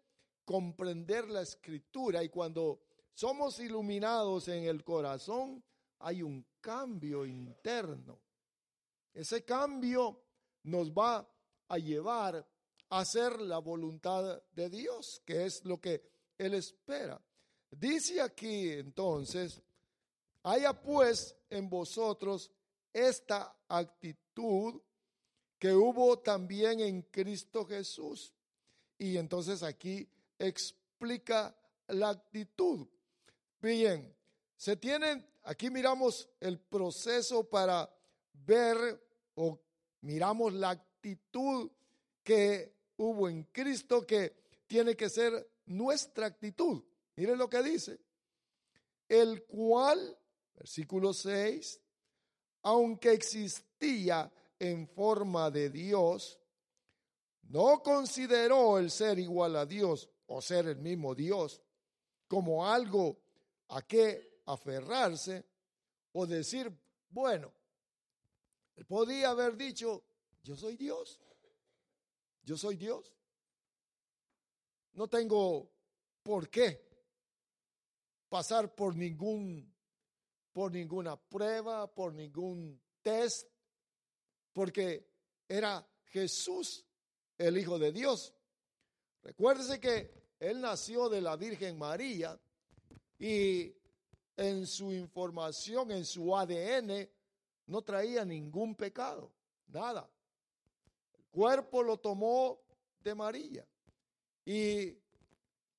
comprender 0.45 1.31
la 1.31 1.41
escritura 1.41 2.23
y 2.23 2.29
cuando 2.29 2.83
somos 3.15 3.59
iluminados 3.59 4.49
en 4.49 4.65
el 4.65 4.85
corazón, 4.85 5.65
hay 6.01 6.23
un 6.23 6.45
cambio 6.61 7.25
interno. 7.25 8.21
Ese 9.15 9.47
cambio 9.47 10.21
nos 10.65 10.91
va 10.91 11.27
a 11.69 11.79
llevar 11.79 12.47
a 12.91 12.99
hacer 12.99 13.41
la 13.41 13.61
voluntad 13.61 14.43
de 14.53 14.69
Dios, 14.69 15.23
que 15.25 15.47
es 15.47 15.65
lo 15.65 15.81
que 15.81 16.03
Él 16.37 16.53
espera. 16.53 17.19
Dice 17.71 18.21
aquí 18.21 18.73
entonces, 18.73 19.63
haya 20.43 20.73
pues 20.73 21.37
en 21.51 21.69
vosotros 21.69 22.51
esta 22.93 23.57
actitud 23.69 24.81
que 25.59 25.73
hubo 25.73 26.19
también 26.19 26.81
en 26.81 27.03
Cristo 27.03 27.65
Jesús. 27.65 28.35
Y 28.99 29.17
entonces 29.17 29.63
aquí 29.63 30.09
explica 30.39 31.57
la 31.89 32.11
actitud. 32.11 32.87
Bien, 33.61 34.15
se 34.57 34.77
tienen, 34.77 35.25
aquí 35.45 35.71
miramos 35.71 36.29
el 36.41 36.59
proceso 36.59 37.49
para 37.49 37.89
ver 38.33 39.01
o 39.35 39.59
miramos 40.01 40.53
la 40.53 40.71
actitud 40.71 41.71
que 42.23 42.75
hubo 42.97 43.29
en 43.29 43.45
Cristo 43.45 44.07
que 44.07 44.35
tiene 44.67 44.97
que 44.97 45.09
ser 45.09 45.49
nuestra 45.67 46.27
actitud. 46.27 46.83
Miren 47.17 47.39
lo 47.39 47.49
que 47.49 47.63
dice. 47.63 48.01
El 49.09 49.45
cual 49.45 50.19
Versículo 50.55 51.13
6. 51.13 51.81
Aunque 52.63 53.13
existía 53.13 54.33
en 54.59 54.87
forma 54.87 55.51
de 55.51 55.71
Dios, 55.71 56.39
no 57.43 57.83
consideró 57.83 58.79
el 58.79 58.91
ser 58.91 59.19
igual 59.19 59.57
a 59.57 59.67
Dios 59.67 60.09
o 60.27 60.41
ser 60.41 60.67
el 60.69 60.79
mismo 60.79 61.15
Dios 61.15 61.61
como 62.29 62.67
algo 62.67 63.19
a 63.69 63.83
que 63.83 64.41
aferrarse 64.47 65.45
o 66.13 66.27
decir, 66.27 66.73
bueno, 67.11 67.53
él 68.77 68.87
podía 68.87 69.31
haber 69.31 69.57
dicho, 69.57 70.05
yo 70.43 70.57
soy 70.57 70.77
Dios, 70.77 71.21
yo 72.43 72.57
soy 72.57 72.77
Dios. 72.77 73.15
No 74.93 75.09
tengo 75.09 75.71
por 76.23 76.49
qué 76.49 76.89
pasar 78.29 78.75
por 78.75 78.97
ningún 78.97 79.72
por 80.53 80.73
ninguna 80.73 81.17
prueba, 81.17 81.87
por 81.93 82.13
ningún 82.13 82.81
test, 83.03 83.49
porque 84.53 85.09
era 85.49 85.87
Jesús 86.07 86.85
el 87.39 87.59
Hijo 87.59 87.79
de 87.79 87.93
Dios. 87.93 88.35
Recuérdese 89.23 89.81
que 89.81 90.11
Él 90.39 90.61
nació 90.61 91.09
de 91.09 91.21
la 91.21 91.37
Virgen 91.37 91.79
María 91.79 92.39
y 93.19 93.75
en 94.37 94.67
su 94.67 94.93
información, 94.93 95.91
en 95.91 96.05
su 96.05 96.37
ADN, 96.37 97.09
no 97.67 97.83
traía 97.83 98.25
ningún 98.25 98.75
pecado, 98.75 99.33
nada. 99.69 100.09
El 101.15 101.25
cuerpo 101.27 101.83
lo 101.83 101.99
tomó 101.99 102.61
de 103.01 103.15
María 103.15 103.67
y 104.45 104.97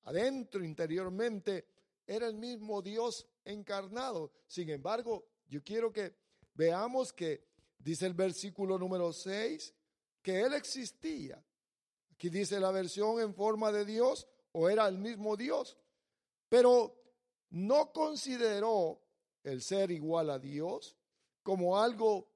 adentro, 0.04 0.64
interiormente, 0.64 1.68
era 2.06 2.26
el 2.26 2.34
mismo 2.34 2.82
Dios 2.82 3.26
encarnado. 3.44 4.32
Sin 4.46 4.68
embargo, 4.70 5.26
yo 5.48 5.62
quiero 5.62 5.92
que 5.92 6.14
veamos 6.54 7.12
que 7.12 7.44
dice 7.78 8.06
el 8.06 8.14
versículo 8.14 8.78
número 8.78 9.12
6 9.12 9.74
que 10.22 10.40
Él 10.40 10.54
existía. 10.54 11.42
Aquí 12.12 12.30
dice 12.30 12.58
la 12.58 12.70
versión 12.70 13.20
en 13.20 13.34
forma 13.34 13.70
de 13.72 13.84
Dios 13.84 14.26
o 14.52 14.68
era 14.68 14.86
el 14.88 14.98
mismo 14.98 15.36
Dios, 15.36 15.76
pero 16.48 16.94
no 17.50 17.92
consideró 17.92 19.00
el 19.42 19.62
ser 19.62 19.90
igual 19.90 20.30
a 20.30 20.38
Dios 20.38 20.96
como 21.42 21.78
algo 21.78 22.28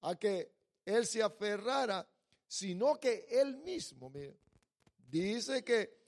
a 0.00 0.16
que 0.16 0.52
Él 0.84 1.06
se 1.06 1.22
aferrara, 1.22 2.08
sino 2.46 2.98
que 2.98 3.26
Él 3.28 3.58
mismo, 3.58 4.10
dice 5.08 5.62
que 5.62 5.98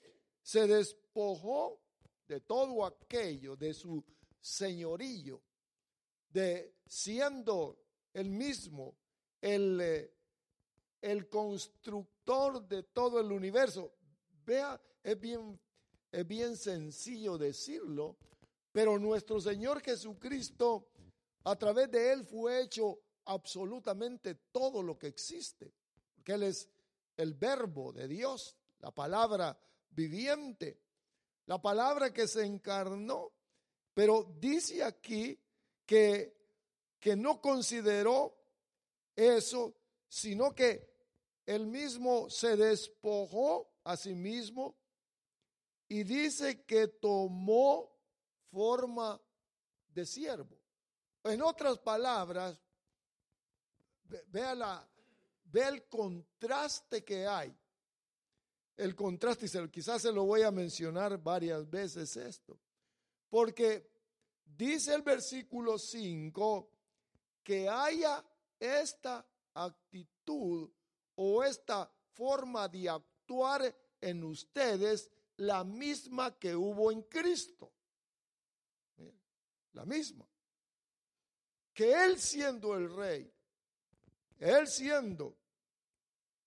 se 0.43 0.67
despojó 0.67 1.84
de 2.27 2.41
todo 2.41 2.85
aquello, 2.85 3.57
de 3.57 3.75
su 3.75 4.05
señorillo, 4.41 5.43
de 6.31 6.75
siendo 6.87 7.79
el 8.13 8.31
mismo 8.31 8.97
el, 9.41 9.81
eh, 9.81 10.15
el 11.03 11.29
constructor 11.29 12.67
de 12.67 12.83
todo 12.85 13.21
el 13.21 13.31
universo. 13.31 13.93
Vea, 14.47 14.81
es 15.03 15.21
bien, 15.21 15.59
es 16.11 16.27
bien 16.27 16.57
sencillo 16.57 17.37
decirlo, 17.37 18.17
pero 18.73 18.99
nuestro 18.99 19.41
Señor 19.41 19.81
Jesucristo, 19.83 20.89
a 21.45 21.57
través 21.57 21.91
de 21.91 22.13
Él 22.13 22.25
fue 22.25 22.63
hecho 22.63 23.01
absolutamente 23.27 24.35
todo 24.51 24.83
lo 24.83 24.99
que 24.99 25.09
existe, 25.09 25.73
porque 26.15 26.33
Él 26.33 26.45
es 26.45 26.69
el 27.17 27.35
verbo 27.35 27.93
de 27.93 28.09
Dios, 28.09 28.57
la 28.81 28.91
palabra 28.91 29.59
viviente, 29.91 30.81
la 31.47 31.61
palabra 31.61 32.13
que 32.13 32.27
se 32.27 32.45
encarnó 32.45 33.33
pero 33.95 34.25
dice 34.41 34.83
aquí 34.83 35.41
que, 35.87 36.37
que 36.99 37.15
no 37.15 37.41
consideró 37.41 38.37
eso, 39.15 39.77
sino 40.09 40.53
que 40.53 40.93
él 41.47 41.67
mismo 41.67 42.29
se 42.29 42.57
despojó 42.57 43.73
a 43.85 43.97
sí 43.97 44.15
mismo 44.15 44.77
y 45.89 46.03
dice 46.03 46.65
que 46.65 46.89
tomó 46.89 47.97
forma 48.51 49.21
de 49.89 50.05
siervo. 50.05 50.59
En 51.23 51.41
otras 51.41 51.79
palabras, 51.79 52.61
vea, 54.27 54.55
la, 54.57 54.89
vea 55.45 55.69
el 55.69 55.87
contraste 55.87 57.05
que 57.05 57.27
hay. 57.27 57.57
El 58.77 58.95
contraste, 58.97 59.47
y 59.47 59.69
quizás 59.69 60.03
se 60.03 60.13
lo 60.13 60.25
voy 60.25 60.43
a 60.43 60.51
mencionar 60.51 61.23
varias 61.23 61.69
veces 61.71 62.17
esto. 62.17 62.59
Porque 63.29 63.89
dice 64.45 64.95
el 64.95 65.03
versículo 65.03 65.79
5 65.79 66.71
que 67.43 67.69
haya 67.69 68.25
esta 68.59 69.25
actitud 69.55 70.71
o 71.17 71.45
esta 71.45 71.91
forma 72.15 72.69
de 72.69 72.89
actuar 72.89 73.75
en 74.01 74.25
ustedes 74.25 75.11
la 75.37 75.65
misma 75.65 76.39
que 76.39 76.55
hubo 76.55 76.91
en 76.91 77.03
Cristo. 77.03 77.73
La 79.73 79.85
misma. 79.85 80.27
que 81.73 81.93
él 81.93 82.21
siendo 82.21 82.77
el 82.77 82.95
rey, 82.95 83.29
él 84.39 84.69
siendo 84.69 85.37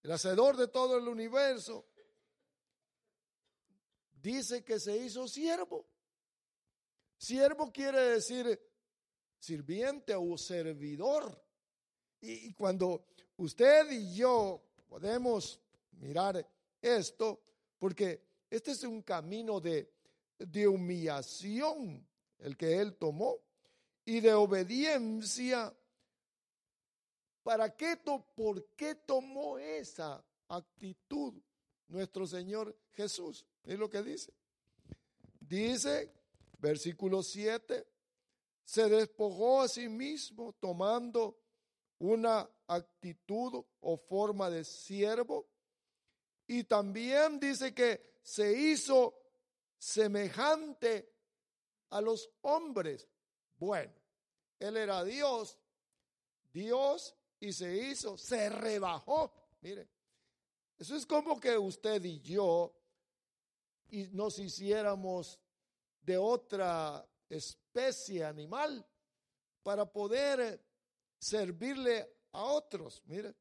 el 0.01 0.13
hacedor 0.13 0.55
de 0.55 0.69
todo 0.69 0.97
el 0.97 1.07
universo, 1.09 1.86
dice 4.27 4.63
que 4.63 4.79
se 4.79 4.97
hizo 4.97 5.27
siervo. 5.27 5.85
Siervo 7.17 7.71
quiere 7.71 8.01
decir 8.01 8.59
sirviente 9.39 10.13
o 10.15 10.37
servidor. 10.37 11.41
Y, 12.19 12.53
cuando 12.53 13.05
usted 13.37 13.89
y 13.91 14.15
yo 14.15 14.61
podemos 14.87 15.59
mirar 15.91 16.45
esto, 16.81 17.41
porque 17.79 18.21
este 18.49 18.71
es 18.71 18.83
un 18.83 19.01
camino 19.01 19.61
de, 19.61 19.93
de 20.37 20.67
humillación 20.67 22.05
el 22.39 22.57
que 22.57 22.79
él 22.79 22.97
tomó 22.97 23.37
y 24.03 24.19
de 24.19 24.33
obediencia. 24.33 25.73
¿Para 27.43 27.73
qué, 27.75 27.97
por 28.35 28.65
qué 28.75 28.95
tomó 28.95 29.57
esa 29.57 30.21
actitud 30.49 31.33
nuestro 31.87 32.27
Señor 32.27 32.77
Jesús? 32.91 33.45
Es 33.67 33.77
lo 33.77 33.89
que 33.89 34.01
dice. 34.01 34.33
Dice, 35.41 36.09
versículo 36.57 37.21
7, 37.21 37.85
se 38.63 38.87
despojó 38.87 39.61
a 39.61 39.67
sí 39.67 39.89
mismo 39.89 40.53
tomando 40.53 41.37
una 41.99 42.49
actitud 42.65 43.65
o 43.81 43.97
forma 43.97 44.49
de 44.49 44.63
siervo. 44.63 45.49
Y 46.47 46.63
también 46.63 47.41
dice 47.41 47.73
que 47.73 48.19
se 48.23 48.57
hizo 48.57 49.19
semejante 49.77 51.13
a 51.89 51.99
los 51.99 52.29
hombres. 52.43 53.05
Bueno, 53.57 53.91
él 54.59 54.77
era 54.77 55.03
Dios, 55.03 55.59
Dios 56.53 57.13
y 57.41 57.51
se 57.51 57.75
hizo, 57.75 58.17
se 58.17 58.49
rebajó. 58.49 59.29
Mire, 59.59 59.89
eso 60.77 60.95
es 60.95 61.05
como 61.05 61.37
que 61.37 61.57
usted 61.57 62.01
y 62.05 62.21
yo 62.21 62.76
y 63.89 64.07
nos 64.07 64.39
hiciéramos 64.39 65.39
de 66.01 66.17
otra 66.17 67.07
especie 67.29 68.23
animal 68.23 68.85
para 69.63 69.85
poder 69.85 70.63
servirle 71.19 72.09
a 72.31 72.43
otros. 72.43 73.01
Mire, 73.05 73.35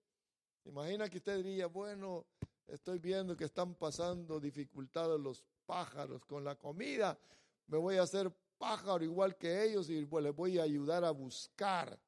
imagina 0.64 1.09
que 1.09 1.18
usted 1.18 1.37
diría, 1.37 1.66
bueno, 1.66 2.26
estoy 2.66 2.98
viendo 2.98 3.37
que 3.37 3.44
están 3.44 3.74
pasando 3.74 4.40
dificultades 4.40 5.20
los 5.20 5.44
pájaros 5.64 6.24
con 6.24 6.44
la 6.44 6.56
comida, 6.56 7.18
me 7.66 7.78
voy 7.78 7.96
a 7.96 8.02
hacer 8.02 8.32
pájaro 8.59 9.04
igual 9.04 9.37
que 9.37 9.64
ellos 9.64 9.90
y 9.90 10.04
pues 10.06 10.24
les 10.24 10.35
voy 10.35 10.59
a 10.59 10.62
ayudar 10.62 11.04
a 11.04 11.11
buscar. 11.11 11.98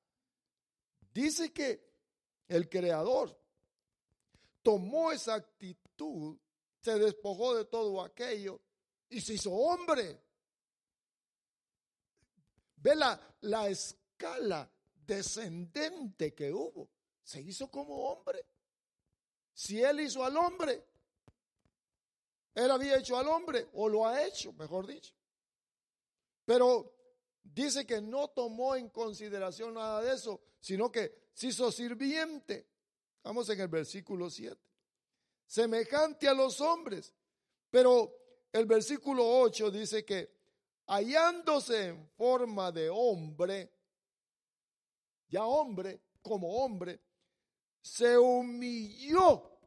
Dice 1.13 1.53
que 1.53 1.85
el 2.47 2.69
creador 2.69 3.39
tomó 4.63 5.13
esa 5.13 5.35
actitud, 5.35 6.37
se 6.81 6.99
despojó 6.99 7.55
de 7.55 7.65
todo 7.65 8.03
aquello 8.03 8.61
y 9.09 9.21
se 9.21 9.35
hizo 9.35 9.53
hombre. 9.53 10.21
Ve 12.77 12.95
la, 12.95 13.21
la 13.43 13.69
escala 13.69 14.71
descendente 15.07 16.35
que 16.35 16.53
hubo. 16.53 16.89
Se 17.23 17.41
hizo 17.41 17.71
como 17.71 18.11
hombre. 18.11 18.45
Si 19.53 19.83
él 19.83 20.01
hizo 20.01 20.25
al 20.25 20.37
hombre, 20.37 20.85
él 22.55 22.71
había 22.71 22.99
hecho 22.99 23.17
al 23.17 23.29
hombre, 23.29 23.69
o 23.75 23.89
lo 23.89 24.07
ha 24.07 24.25
hecho, 24.25 24.53
mejor 24.53 24.87
dicho. 24.87 25.15
Pero 26.45 26.95
dice 27.43 27.87
que 27.87 28.01
no 28.01 28.29
tomó 28.29 28.77
en 28.77 28.89
consideración 28.89 29.75
nada 29.75 30.03
de 30.03 30.15
eso, 30.15 30.41
sino 30.61 30.91
que 30.91 31.31
se 31.35 31.49
hizo 31.49 31.71
sirviente. 31.71 32.67
Vamos 33.23 33.49
en 33.51 33.61
el 33.61 33.69
versículo 33.69 34.31
7. 34.31 34.57
Semejante 35.49 36.29
a 36.29 36.35
los 36.35 36.61
hombres. 36.61 37.13
Pero 37.69 38.15
el 38.53 38.67
versículo 38.67 39.29
8 39.41 39.73
dice 39.73 40.05
que 40.05 40.33
hallándose 40.87 41.89
en 41.89 42.09
forma 42.11 42.71
de 42.71 42.89
hombre, 42.89 43.75
ya 45.29 45.45
hombre, 45.45 46.01
como 46.23 46.63
hombre, 46.63 47.01
se 47.81 48.17
humilló 48.17 49.59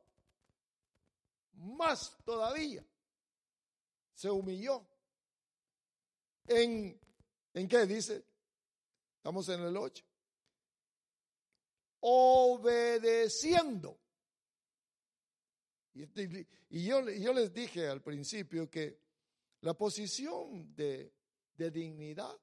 más 1.53 2.17
todavía. 2.23 2.85
Se 4.13 4.29
humilló 4.29 4.87
¿En, 6.47 6.99
¿En 7.53 7.67
qué 7.67 7.85
dice? 7.85 8.25
Estamos 9.17 9.47
en 9.49 9.61
el 9.61 9.77
8. 9.77 10.03
Obedeciendo. 12.01 14.00
Y, 15.93 16.03
este, 16.03 16.47
y 16.69 16.85
yo, 16.85 17.09
yo, 17.09 17.33
les 17.33 17.53
dije 17.53 17.87
al 17.87 18.01
principio 18.01 18.69
que 18.69 18.97
la 19.61 19.73
posición 19.73 20.73
de, 20.75 21.11
de 21.55 21.71
dignidad 21.71 22.37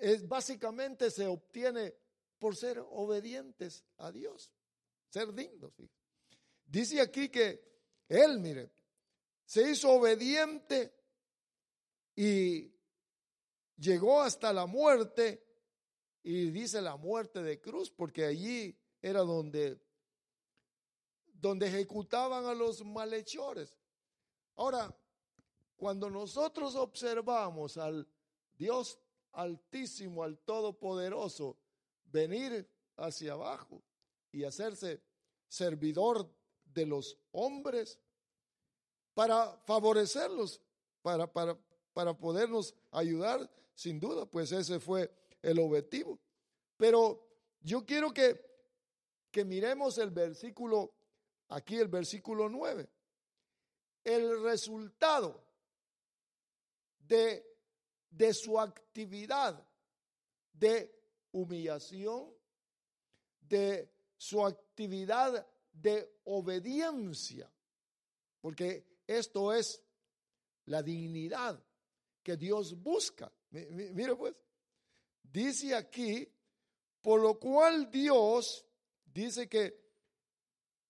es 0.00 0.26
básicamente 0.26 1.10
se 1.10 1.26
obtiene 1.26 1.94
por 2.38 2.56
ser 2.56 2.78
obedientes 2.78 3.84
a 3.98 4.12
Dios, 4.12 4.50
ser 5.10 5.34
dignos. 5.34 5.72
Dice 6.64 7.00
aquí 7.00 7.28
que 7.28 7.60
él, 8.08 8.38
mire, 8.38 8.70
se 9.44 9.70
hizo 9.70 9.90
obediente 9.90 10.92
y 12.14 12.70
llegó 13.76 14.20
hasta 14.20 14.52
la 14.52 14.66
muerte, 14.66 15.44
y 16.22 16.50
dice 16.50 16.82
la 16.82 16.96
muerte 16.96 17.42
de 17.42 17.60
cruz, 17.60 17.90
porque 17.90 18.24
allí 18.24 18.76
era 19.00 19.20
donde, 19.20 19.80
donde 21.40 21.68
ejecutaban 21.68 22.46
a 22.46 22.54
los 22.54 22.84
malhechores. 22.84 23.74
Ahora, 24.56 24.94
cuando 25.76 26.10
nosotros 26.10 26.74
observamos 26.74 27.76
al 27.76 28.06
Dios 28.56 28.98
altísimo, 29.32 30.24
al 30.24 30.38
todopoderoso, 30.38 31.56
venir 32.06 32.68
hacia 32.96 33.34
abajo 33.34 33.82
y 34.32 34.44
hacerse 34.44 35.00
servidor 35.46 36.28
de 36.64 36.86
los 36.86 37.16
hombres 37.30 37.98
para 39.14 39.56
favorecerlos, 39.58 40.60
para, 41.02 41.32
para, 41.32 41.56
para 41.92 42.16
podernos 42.16 42.74
ayudar, 42.90 43.48
sin 43.74 44.00
duda, 44.00 44.26
pues 44.26 44.50
ese 44.52 44.80
fue 44.80 45.10
el 45.42 45.60
objetivo. 45.60 46.18
Pero 46.76 47.24
yo 47.60 47.84
quiero 47.84 48.12
que, 48.12 48.40
que 49.30 49.44
miremos 49.44 49.98
el 49.98 50.10
versículo, 50.10 50.92
aquí 51.48 51.76
el 51.76 51.88
versículo 51.88 52.48
9. 52.48 52.88
El 54.04 54.42
resultado 54.42 55.44
de, 56.98 57.44
de 58.10 58.34
su 58.34 58.58
actividad 58.58 59.66
de 60.52 60.94
humillación, 61.32 62.32
de 63.40 63.92
su 64.16 64.44
actividad 64.44 65.46
de 65.72 66.20
obediencia, 66.24 67.50
porque 68.40 69.00
esto 69.06 69.52
es 69.52 69.82
la 70.66 70.82
dignidad 70.82 71.62
que 72.22 72.36
Dios 72.36 72.80
busca. 72.80 73.32
Mire 73.50 74.16
pues, 74.16 74.34
dice 75.22 75.74
aquí, 75.74 76.28
por 77.00 77.20
lo 77.20 77.38
cual 77.38 77.90
Dios 77.90 78.66
dice 79.04 79.48
que 79.48 79.87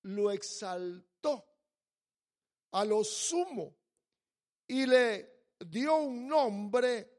lo 0.03 0.31
exaltó 0.31 1.45
a 2.73 2.85
lo 2.85 3.03
sumo 3.03 3.77
y 4.67 4.87
le 4.87 5.47
dio 5.59 5.97
un 5.97 6.29
nombre 6.29 7.11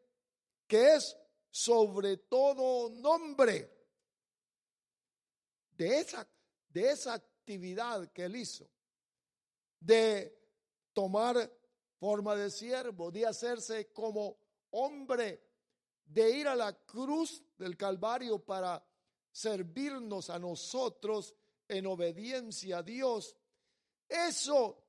que 0.67 0.95
es 0.95 1.17
sobre 1.49 2.17
todo 2.17 2.89
nombre. 2.89 3.75
De 5.71 5.99
esa, 5.99 6.27
de 6.69 6.91
esa 6.91 7.13
actividad 7.13 8.11
que 8.11 8.25
él 8.25 8.35
hizo, 8.35 8.69
de 9.79 10.37
tomar 10.93 11.51
forma 11.97 12.35
de 12.35 12.51
siervo, 12.51 13.11
de 13.11 13.25
hacerse 13.25 13.91
como 13.93 14.37
hombre, 14.71 15.41
de 16.05 16.31
ir 16.31 16.47
a 16.47 16.55
la 16.55 16.73
cruz 16.73 17.43
del 17.57 17.77
Calvario 17.77 18.43
para 18.43 18.85
servirnos 19.31 20.29
a 20.29 20.37
nosotros 20.37 21.33
en 21.69 21.85
obediencia 21.85 22.79
a 22.79 22.83
Dios. 22.83 23.35
Eso, 24.07 24.83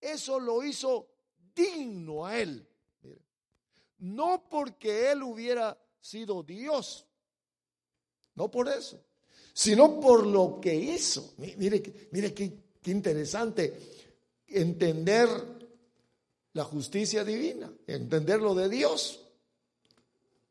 eso 0.00 0.38
lo 0.38 0.62
hizo 0.62 1.08
digno 1.54 2.24
a 2.24 2.38
él. 2.38 2.64
No 3.98 4.48
porque 4.48 5.10
él 5.10 5.24
hubiera 5.24 5.76
sido 6.00 6.44
Dios, 6.44 7.04
no 8.36 8.48
por 8.48 8.68
eso, 8.68 9.02
sino 9.52 9.98
por 9.98 10.24
lo 10.24 10.60
que 10.60 10.72
hizo. 10.72 11.34
Mire, 11.38 11.82
mire 12.12 12.32
qué, 12.32 12.52
qué 12.80 12.90
interesante 12.92 13.74
entender 14.46 15.28
la 16.52 16.62
justicia 16.64 17.24
divina, 17.24 17.72
entender 17.86 18.40
lo 18.40 18.54
de 18.54 18.68
Dios. 18.68 19.20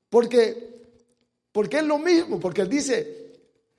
Porque, 0.10 0.78
Porque 1.52 1.78
es 1.78 1.84
lo 1.84 1.98
mismo, 1.98 2.40
porque 2.40 2.62
él 2.62 2.70
dice, 2.70 3.27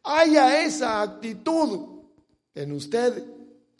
haya 0.08 0.64
esa 0.64 1.02
actitud 1.02 2.02
en 2.54 2.72
usted 2.72 3.24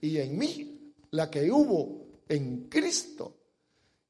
y 0.00 0.18
en 0.18 0.36
mí, 0.36 0.94
la 1.10 1.30
que 1.30 1.50
hubo 1.50 2.20
en 2.28 2.68
Cristo, 2.68 3.34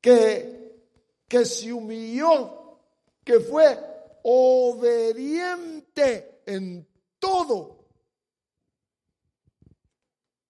que, 0.00 0.88
que 1.28 1.44
se 1.44 1.72
humilló, 1.72 2.80
que 3.22 3.38
fue 3.38 3.78
obediente 4.24 5.22
en 6.44 6.86
todo. 7.20 7.86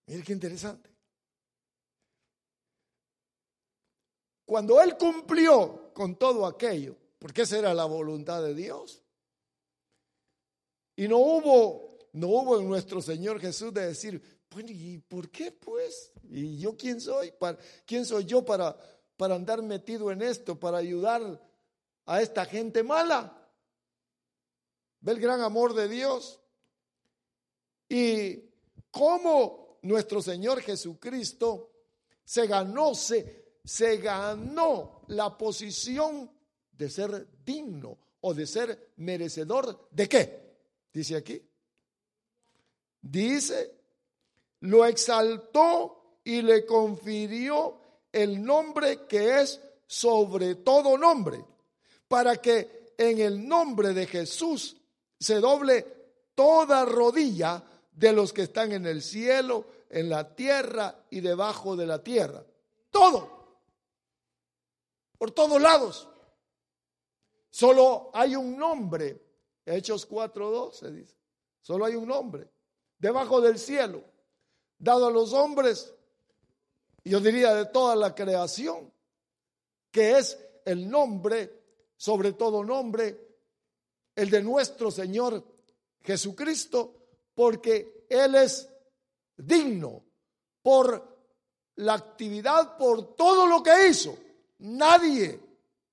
Mire 0.06 0.22
qué 0.22 0.32
interesante. 0.32 0.88
Cuando 4.46 4.80
él 4.80 4.96
cumplió 4.96 5.92
con 5.92 6.16
todo 6.16 6.46
aquello, 6.46 6.96
porque 7.18 7.42
esa 7.42 7.58
era 7.58 7.74
la 7.74 7.84
voluntad 7.84 8.42
de 8.42 8.54
Dios, 8.54 9.02
y 10.98 11.06
no 11.06 11.18
hubo, 11.18 11.96
no 12.14 12.26
hubo 12.26 12.58
en 12.58 12.68
nuestro 12.68 13.00
Señor 13.00 13.38
Jesús 13.38 13.72
de 13.72 13.86
decir, 13.86 14.20
bueno, 14.50 14.70
¿y 14.72 14.98
por 14.98 15.30
qué 15.30 15.52
pues? 15.52 16.10
¿Y 16.28 16.58
yo 16.58 16.76
quién 16.76 17.00
soy? 17.00 17.30
¿Para, 17.30 17.56
¿Quién 17.86 18.04
soy 18.04 18.24
yo 18.24 18.44
para, 18.44 18.76
para 19.16 19.36
andar 19.36 19.62
metido 19.62 20.10
en 20.10 20.22
esto, 20.22 20.58
para 20.58 20.78
ayudar 20.78 21.40
a 22.04 22.20
esta 22.20 22.44
gente 22.46 22.82
mala? 22.82 23.48
Ve 24.98 25.12
el 25.12 25.20
gran 25.20 25.40
amor 25.40 25.72
de 25.72 25.86
Dios. 25.86 26.40
Y 27.88 28.50
cómo 28.90 29.78
nuestro 29.82 30.20
Señor 30.20 30.62
Jesucristo 30.62 31.70
se 32.24 32.48
ganó, 32.48 32.96
se, 32.96 33.60
se 33.64 33.98
ganó 33.98 35.02
la 35.06 35.38
posición 35.38 36.28
de 36.72 36.90
ser 36.90 37.28
digno 37.44 37.96
o 38.22 38.34
de 38.34 38.48
ser 38.48 38.94
merecedor 38.96 39.86
de 39.92 40.08
qué? 40.08 40.47
Dice 40.98 41.14
aquí. 41.14 41.40
Dice, 43.00 43.72
lo 44.62 44.84
exaltó 44.84 46.18
y 46.24 46.42
le 46.42 46.66
confirió 46.66 47.80
el 48.10 48.42
nombre 48.42 49.06
que 49.06 49.42
es 49.42 49.60
sobre 49.86 50.56
todo 50.56 50.98
nombre, 50.98 51.44
para 52.08 52.38
que 52.38 52.94
en 52.98 53.20
el 53.20 53.46
nombre 53.46 53.94
de 53.94 54.08
Jesús 54.08 54.76
se 55.20 55.36
doble 55.36 55.86
toda 56.34 56.84
rodilla 56.84 57.62
de 57.92 58.12
los 58.12 58.32
que 58.32 58.42
están 58.42 58.72
en 58.72 58.84
el 58.84 59.00
cielo, 59.00 59.66
en 59.90 60.08
la 60.08 60.34
tierra 60.34 61.04
y 61.10 61.20
debajo 61.20 61.76
de 61.76 61.86
la 61.86 62.02
tierra. 62.02 62.44
Todo. 62.90 63.60
Por 65.16 65.30
todos 65.30 65.62
lados. 65.62 66.08
Solo 67.50 68.10
hay 68.12 68.34
un 68.34 68.56
nombre. 68.58 69.27
Hechos 69.76 70.08
4.12 70.08 70.90
dice. 70.90 71.14
Solo 71.60 71.84
hay 71.84 71.94
un 71.94 72.08
nombre. 72.08 72.50
Debajo 72.98 73.40
del 73.40 73.58
cielo. 73.58 74.02
Dado 74.78 75.06
a 75.06 75.10
los 75.10 75.32
hombres. 75.32 75.94
Yo 77.04 77.20
diría 77.20 77.54
de 77.54 77.66
toda 77.66 77.94
la 77.94 78.14
creación. 78.14 78.92
Que 79.90 80.18
es 80.18 80.38
el 80.64 80.88
nombre, 80.88 81.62
sobre 81.96 82.32
todo 82.32 82.64
nombre, 82.64 83.28
el 84.14 84.30
de 84.30 84.42
nuestro 84.42 84.90
Señor 84.90 85.44
Jesucristo, 86.02 86.94
porque 87.34 88.06
Él 88.08 88.34
es 88.34 88.68
digno 89.36 90.04
por 90.62 91.16
la 91.76 91.94
actividad, 91.94 92.76
por 92.76 93.14
todo 93.14 93.46
lo 93.46 93.62
que 93.62 93.88
hizo. 93.88 94.18
Nadie, 94.58 95.40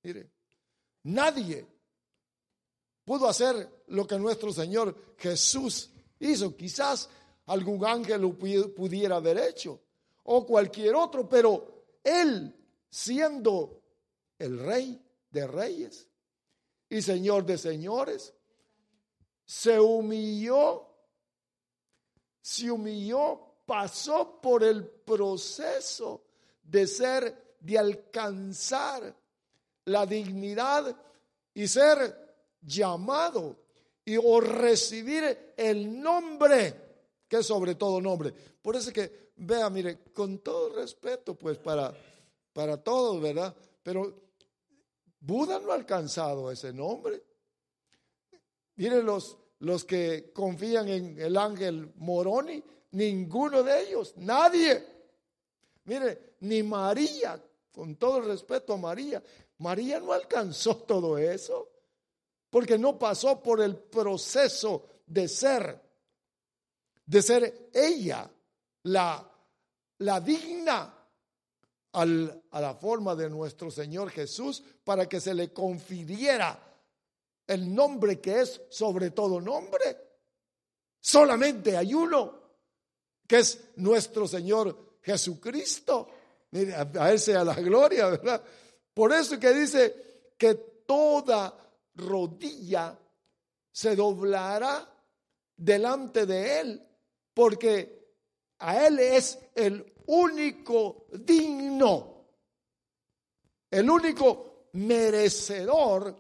mire, 0.03 0.31
nadie 1.03 1.74
pudo 3.05 3.29
hacer 3.29 3.83
lo 3.87 4.05
que 4.05 4.17
nuestro 4.17 4.51
Señor 4.51 5.15
Jesús 5.17 5.91
hizo. 6.19 6.55
Quizás 6.57 7.07
algún 7.45 7.85
ángel 7.85 8.21
lo 8.21 8.33
pudiera 8.33 9.17
haber 9.17 9.37
hecho 9.37 9.79
o 10.23 10.45
cualquier 10.45 10.95
otro, 10.95 11.29
pero 11.29 11.85
Él 12.03 12.53
siendo 12.89 13.81
el 14.39 14.59
rey 14.59 15.01
de 15.29 15.47
reyes, 15.47 16.07
y 16.89 17.01
Señor 17.01 17.45
de 17.45 17.57
señores. 17.57 18.33
Se 19.45 19.79
humilló, 19.79 20.87
se 22.41 22.71
humilló, 22.71 23.39
pasó 23.65 24.39
por 24.41 24.63
el 24.63 24.85
proceso 24.85 26.23
de 26.63 26.87
ser, 26.87 27.55
de 27.59 27.77
alcanzar 27.77 29.15
la 29.85 30.05
dignidad 30.05 30.95
y 31.53 31.67
ser 31.67 32.24
llamado 32.65 33.55
y 34.03 34.17
o 34.17 34.39
recibir 34.39 35.53
el 35.57 36.01
nombre 36.01 36.85
que 37.27 37.37
es 37.37 37.45
sobre 37.45 37.75
todo 37.75 38.01
nombre. 38.01 38.31
Por 38.61 38.75
eso 38.75 38.91
que, 38.91 39.31
vea, 39.37 39.69
mire, 39.69 39.99
con 40.13 40.39
todo 40.39 40.75
respeto, 40.75 41.35
pues 41.35 41.57
para, 41.57 41.93
para 42.53 42.77
todos, 42.77 43.21
¿verdad? 43.21 43.55
Pero 43.81 44.13
Buda 45.19 45.59
no 45.59 45.71
ha 45.71 45.75
alcanzado 45.75 46.51
ese 46.51 46.71
nombre. 46.71 47.21
Miren 48.75 49.05
los, 49.05 49.37
los 49.59 49.85
que 49.85 50.31
confían 50.33 50.87
en 50.89 51.19
el 51.19 51.37
ángel 51.37 51.93
Moroni, 51.95 52.63
ninguno 52.91 53.63
de 53.63 53.83
ellos, 53.83 54.13
nadie. 54.17 54.85
Mire, 55.85 56.35
ni 56.41 56.61
María, 56.63 57.41
con 57.71 57.95
todo 57.95 58.21
respeto 58.21 58.73
a 58.73 58.77
María, 58.77 59.23
María 59.57 59.99
no 59.99 60.11
alcanzó 60.11 60.75
todo 60.77 61.17
eso, 61.17 61.69
porque 62.55 62.77
no 62.77 62.97
pasó 62.97 63.43
por 63.43 63.59
el 63.59 63.75
proceso 63.75 65.01
de 65.07 65.27
ser, 65.27 65.77
de 67.05 67.21
ser 67.21 67.69
ella 67.73 68.31
la, 68.83 69.29
la 69.97 70.21
digna 70.21 70.97
a 71.91 72.05
la 72.05 72.73
forma 72.75 73.13
de 73.13 73.29
nuestro 73.29 73.69
Señor 73.69 74.09
Jesús 74.09 74.63
para 74.85 75.09
que 75.09 75.19
se 75.19 75.33
le 75.33 75.51
confiriera 75.51 76.57
el 77.45 77.75
nombre 77.75 78.21
que 78.21 78.39
es 78.39 78.61
sobre 78.69 79.11
todo 79.11 79.41
nombre. 79.41 79.97
Solamente 81.01 81.75
hay 81.75 81.93
uno, 81.93 82.39
que 83.27 83.39
es 83.39 83.65
nuestro 83.75 84.29
Señor 84.29 84.99
Jesucristo. 85.01 86.07
A 86.99 87.11
él 87.11 87.19
sea 87.19 87.43
la 87.43 87.55
gloria, 87.55 88.11
¿verdad? 88.11 88.41
Por 88.93 89.11
eso 89.11 89.37
que 89.37 89.53
dice 89.53 90.31
que 90.37 90.55
toda 90.85 91.64
rodilla 91.95 92.97
se 93.71 93.95
doblará 93.95 94.87
delante 95.57 96.25
de 96.25 96.59
él, 96.59 96.87
porque 97.33 98.13
a 98.59 98.85
él 98.87 98.99
es 98.99 99.39
el 99.53 99.93
único 100.07 101.07
digno, 101.11 102.25
el 103.69 103.89
único 103.89 104.69
merecedor 104.73 106.15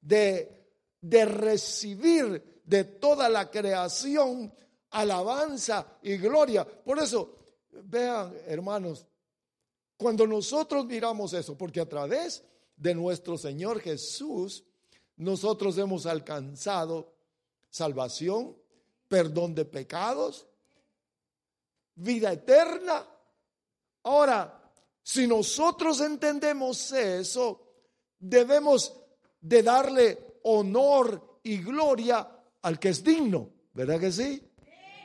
de, 0.00 0.72
de 1.00 1.24
recibir 1.24 2.60
de 2.64 2.84
toda 2.84 3.28
la 3.28 3.50
creación 3.50 4.52
alabanza 4.90 5.98
y 6.02 6.16
gloria. 6.16 6.64
Por 6.64 6.98
eso, 6.98 7.38
vean, 7.84 8.34
hermanos, 8.46 9.06
cuando 9.96 10.26
nosotros 10.26 10.86
miramos 10.86 11.32
eso, 11.32 11.56
porque 11.56 11.80
a 11.80 11.88
través 11.88 12.44
de 12.76 12.94
nuestro 12.94 13.36
Señor 13.36 13.80
Jesús, 13.80 14.64
nosotros 15.20 15.78
hemos 15.78 16.06
alcanzado 16.06 17.14
salvación, 17.70 18.56
perdón 19.08 19.54
de 19.54 19.64
pecados, 19.64 20.46
vida 21.94 22.32
eterna 22.32 23.06
Ahora, 24.02 24.72
si 25.02 25.26
nosotros 25.26 26.00
entendemos 26.00 26.92
eso, 26.92 27.60
debemos 28.18 28.94
de 29.40 29.62
darle 29.62 30.18
honor 30.44 31.38
y 31.42 31.58
gloria 31.58 32.28
al 32.62 32.78
que 32.78 32.90
es 32.90 33.04
digno, 33.04 33.50
¿verdad 33.74 34.00
que 34.00 34.12
sí? 34.12 34.42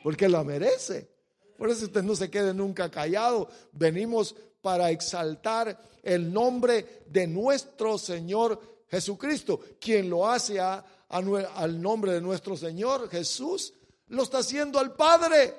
Porque 0.04 0.30
la 0.30 0.44
merece. 0.44 1.10
Por 1.58 1.70
eso 1.70 1.86
usted 1.86 2.04
no 2.04 2.16
se 2.16 2.30
quede 2.30 2.54
nunca 2.54 2.92
callado. 2.92 3.50
Venimos 3.72 4.36
para 4.62 4.92
exaltar 4.92 5.80
el 6.04 6.32
nombre 6.32 7.04
de 7.08 7.28
nuestro 7.28 7.98
Señor 7.98 8.75
Jesucristo. 8.96 9.60
Quien 9.80 10.10
lo 10.10 10.28
hace 10.28 10.60
al 10.60 11.82
nombre 11.82 12.14
de 12.14 12.22
nuestro 12.22 12.58
Señor 12.58 13.10
Jesús, 13.10 13.74
lo 14.08 14.24
está 14.24 14.40
haciendo 14.40 14.80
al 14.80 14.96
Padre. 14.96 15.54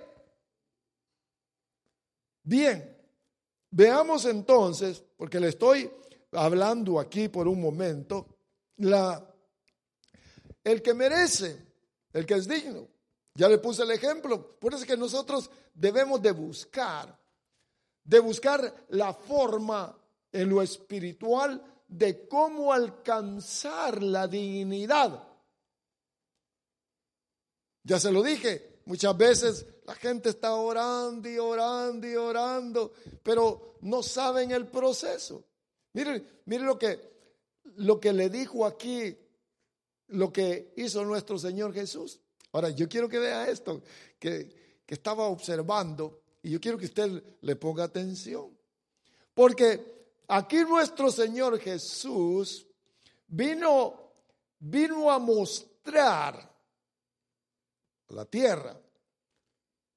Bien, 2.42 2.96
Veamos 3.77 4.25
entonces, 4.25 5.05
porque 5.18 5.38
le 5.38 5.49
estoy 5.49 5.90
hablando 6.33 6.99
aquí 6.99 7.29
por 7.29 7.46
un 7.46 7.61
momento, 7.61 8.27
la, 8.79 9.35
el 10.64 10.81
que 10.81 10.94
merece, 10.94 11.62
el 12.14 12.25
que 12.25 12.35
es 12.35 12.49
digno. 12.49 12.88
Ya 13.35 13.51
le 13.51 13.59
puse 13.59 13.83
el 13.83 13.90
ejemplo. 13.90 14.59
Por 14.59 14.72
eso 14.72 14.83
es 14.83 14.88
que 14.88 14.96
nosotros 14.96 15.51
debemos 15.75 16.22
de 16.22 16.33
buscar, 16.33 17.20
de 18.03 18.18
buscar 18.18 18.87
la 18.88 19.12
forma 19.12 19.94
en 20.33 20.49
lo 20.49 20.62
espiritual 20.62 21.62
de 21.88 22.27
cómo 22.29 22.72
alcanzar 22.72 24.03
la 24.03 24.27
dignidad 24.27 25.27
Ya 27.87 28.01
se 28.01 28.11
lo 28.11 28.20
dije, 28.20 28.81
muchas 28.87 29.16
veces 29.16 29.64
la 29.85 29.94
gente 29.94 30.31
está 30.31 30.57
orando 30.57 31.31
y 31.31 31.38
orando 31.38 32.09
y 32.09 32.16
orando, 32.16 32.92
pero 33.22 33.77
no 33.83 34.03
saben 34.03 34.51
el 34.51 34.66
proceso. 34.66 35.44
Miren, 35.92 36.42
miren 36.46 36.66
lo 36.66 36.77
que, 36.77 36.99
lo 37.77 38.01
que 38.01 38.12
le 38.12 38.29
dijo 38.29 38.66
aquí, 38.66 39.16
lo 40.09 40.33
que 40.33 40.72
hizo 40.77 41.05
nuestro 41.05 41.38
Señor 41.38 41.72
Jesús. 41.72 42.18
Ahora, 42.51 42.70
yo 42.70 42.88
quiero 42.88 43.09
que 43.09 43.20
vea 43.20 43.49
esto, 43.49 43.81
que, 44.18 44.83
que 44.85 44.94
estaba 44.94 45.29
observando, 45.29 46.22
y 46.42 46.51
yo 46.51 46.61
quiero 46.61 46.77
que 46.77 46.87
usted 46.87 47.22
le 47.40 47.55
ponga 47.55 47.85
atención. 47.85 48.51
Porque 49.33 49.95
aquí 50.28 50.58
nuestro 50.64 51.10
Señor 51.10 51.58
Jesús 51.58 52.66
vino, 53.26 54.12
vino 54.58 55.10
a 55.10 55.18
mostrar 55.18 56.54
la 58.08 58.24
tierra 58.24 58.80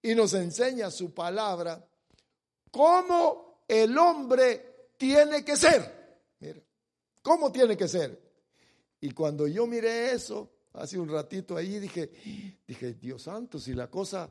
y 0.01 0.15
nos 0.15 0.33
enseña 0.33 0.89
su 0.89 1.13
palabra 1.13 1.85
cómo 2.71 3.63
el 3.67 3.97
hombre 3.97 4.89
tiene 4.97 5.43
que 5.43 5.55
ser. 5.55 6.19
Mire, 6.39 6.65
cómo 7.21 7.51
tiene 7.51 7.75
que 7.77 7.87
ser. 7.87 8.19
Y 9.01 9.11
cuando 9.11 9.47
yo 9.47 9.65
miré 9.67 10.11
eso, 10.11 10.49
hace 10.73 10.97
un 10.97 11.09
ratito 11.09 11.55
ahí, 11.55 11.79
dije, 11.79 12.59
dije, 12.67 12.93
Dios 12.93 13.23
santo, 13.23 13.59
si 13.59 13.73
la 13.73 13.89
cosa, 13.89 14.29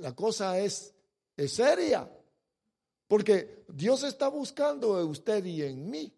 la 0.00 0.14
cosa 0.14 0.58
es, 0.58 0.94
es 1.36 1.52
seria. 1.52 2.10
Porque 3.08 3.64
Dios 3.68 4.04
está 4.04 4.28
buscando 4.28 5.00
en 5.00 5.08
usted 5.08 5.44
y 5.44 5.62
en 5.62 5.90
mí 5.90 6.12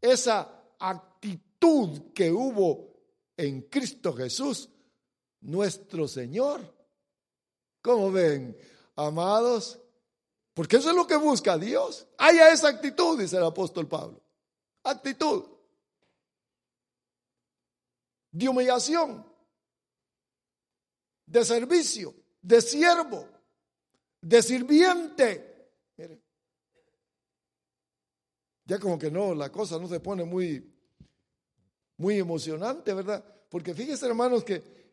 esa 0.00 0.62
actitud 0.78 2.12
que 2.14 2.30
hubo 2.30 2.94
en 3.36 3.62
Cristo 3.62 4.14
Jesús 4.14 4.70
nuestro 5.40 6.08
Señor. 6.08 6.72
¿Cómo 7.82 8.10
ven, 8.10 8.56
amados? 8.96 9.78
Porque 10.54 10.76
eso 10.76 10.90
es 10.90 10.96
lo 10.96 11.06
que 11.06 11.16
busca 11.16 11.58
Dios. 11.58 12.06
Haya 12.16 12.50
esa 12.52 12.68
actitud, 12.68 13.18
dice 13.18 13.36
el 13.36 13.44
apóstol 13.44 13.88
Pablo. 13.88 14.22
Actitud 14.84 15.44
de 18.30 18.48
humillación, 18.48 19.24
de 21.26 21.44
servicio, 21.44 22.14
de 22.42 22.60
siervo, 22.60 23.28
de 24.20 24.42
sirviente. 24.42 25.70
Mire, 25.96 26.20
ya 28.64 28.78
como 28.78 28.98
que 28.98 29.10
no, 29.10 29.34
la 29.34 29.50
cosa 29.50 29.78
no 29.78 29.88
se 29.88 30.00
pone 30.00 30.24
muy, 30.24 30.72
muy 31.98 32.18
emocionante, 32.18 32.92
¿verdad? 32.94 33.24
Porque 33.48 33.74
fíjense, 33.74 34.06
hermanos, 34.06 34.44
que 34.44 34.84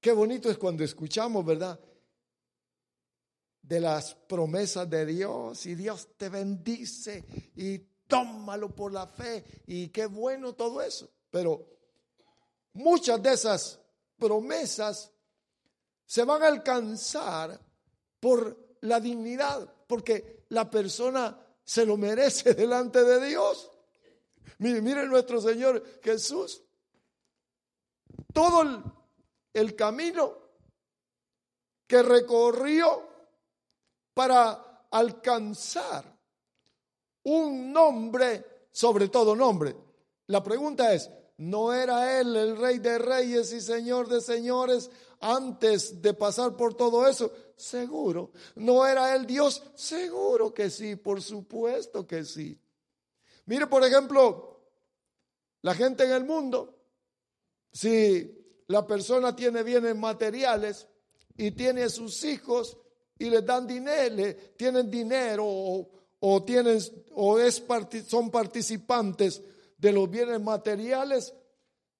Qué 0.00 0.12
bonito 0.12 0.50
es 0.50 0.56
cuando 0.56 0.82
escuchamos, 0.82 1.44
¿verdad? 1.44 1.78
De 3.60 3.80
las 3.80 4.14
promesas 4.14 4.88
de 4.88 5.04
Dios 5.04 5.66
y 5.66 5.74
Dios 5.74 6.08
te 6.16 6.30
bendice 6.30 7.22
y 7.54 7.78
tómalo 8.06 8.74
por 8.74 8.92
la 8.92 9.06
fe 9.06 9.44
y 9.66 9.88
qué 9.88 10.06
bueno 10.06 10.54
todo 10.54 10.80
eso. 10.80 11.10
Pero 11.30 11.68
muchas 12.72 13.22
de 13.22 13.32
esas 13.34 13.78
promesas 14.16 15.12
se 16.06 16.24
van 16.24 16.42
a 16.42 16.48
alcanzar 16.48 17.60
por 18.18 18.78
la 18.80 19.00
dignidad, 19.00 19.70
porque 19.86 20.46
la 20.48 20.70
persona 20.70 21.38
se 21.64 21.86
lo 21.86 21.96
merece 21.96 22.54
delante 22.54 23.02
de 23.04 23.28
Dios. 23.28 23.70
Miren 24.58 25.08
nuestro 25.08 25.40
Señor 25.40 26.00
Jesús. 26.02 26.62
Todo 28.32 28.62
el 28.62 28.82
el 29.52 29.74
camino 29.74 30.38
que 31.86 32.02
recorrió 32.02 33.08
para 34.14 34.86
alcanzar 34.90 36.04
un 37.24 37.72
nombre 37.72 38.68
sobre 38.70 39.08
todo 39.08 39.34
nombre. 39.34 39.76
La 40.26 40.42
pregunta 40.42 40.94
es, 40.94 41.10
¿no 41.38 41.72
era 41.72 42.20
él 42.20 42.36
el 42.36 42.56
rey 42.56 42.78
de 42.78 42.98
reyes 42.98 43.52
y 43.52 43.60
señor 43.60 44.08
de 44.08 44.20
señores 44.20 44.90
antes 45.20 46.00
de 46.00 46.14
pasar 46.14 46.56
por 46.56 46.74
todo 46.74 47.06
eso? 47.08 47.32
Seguro. 47.60 48.32
¿No 48.56 48.86
era 48.86 49.14
él 49.14 49.26
Dios? 49.26 49.62
Seguro 49.74 50.52
que 50.52 50.70
sí, 50.70 50.96
por 50.96 51.20
supuesto 51.20 52.06
que 52.06 52.24
sí. 52.24 52.58
Mire, 53.46 53.66
por 53.66 53.84
ejemplo, 53.84 54.60
la 55.62 55.74
gente 55.74 56.04
en 56.04 56.12
el 56.12 56.24
mundo, 56.24 56.78
si 57.72 58.62
la 58.68 58.86
persona 58.86 59.34
tiene 59.34 59.62
bienes 59.62 59.96
materiales 59.96 60.86
y 61.36 61.50
tiene 61.50 61.88
sus 61.88 62.24
hijos 62.24 62.76
y 63.18 63.28
les 63.28 63.44
dan 63.44 63.66
dinero, 63.66 64.36
tienen 64.56 64.90
dinero 64.90 65.44
o, 65.46 66.44
tienen, 66.44 66.78
o 67.14 67.38
es, 67.38 67.62
son 68.06 68.30
participantes 68.30 69.42
de 69.76 69.92
los 69.92 70.08
bienes 70.08 70.40
materiales, 70.40 71.34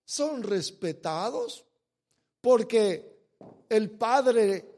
son 0.04 0.42
respetados 0.42 1.66
porque 2.40 3.10
el 3.68 3.90
Padre 3.90 4.69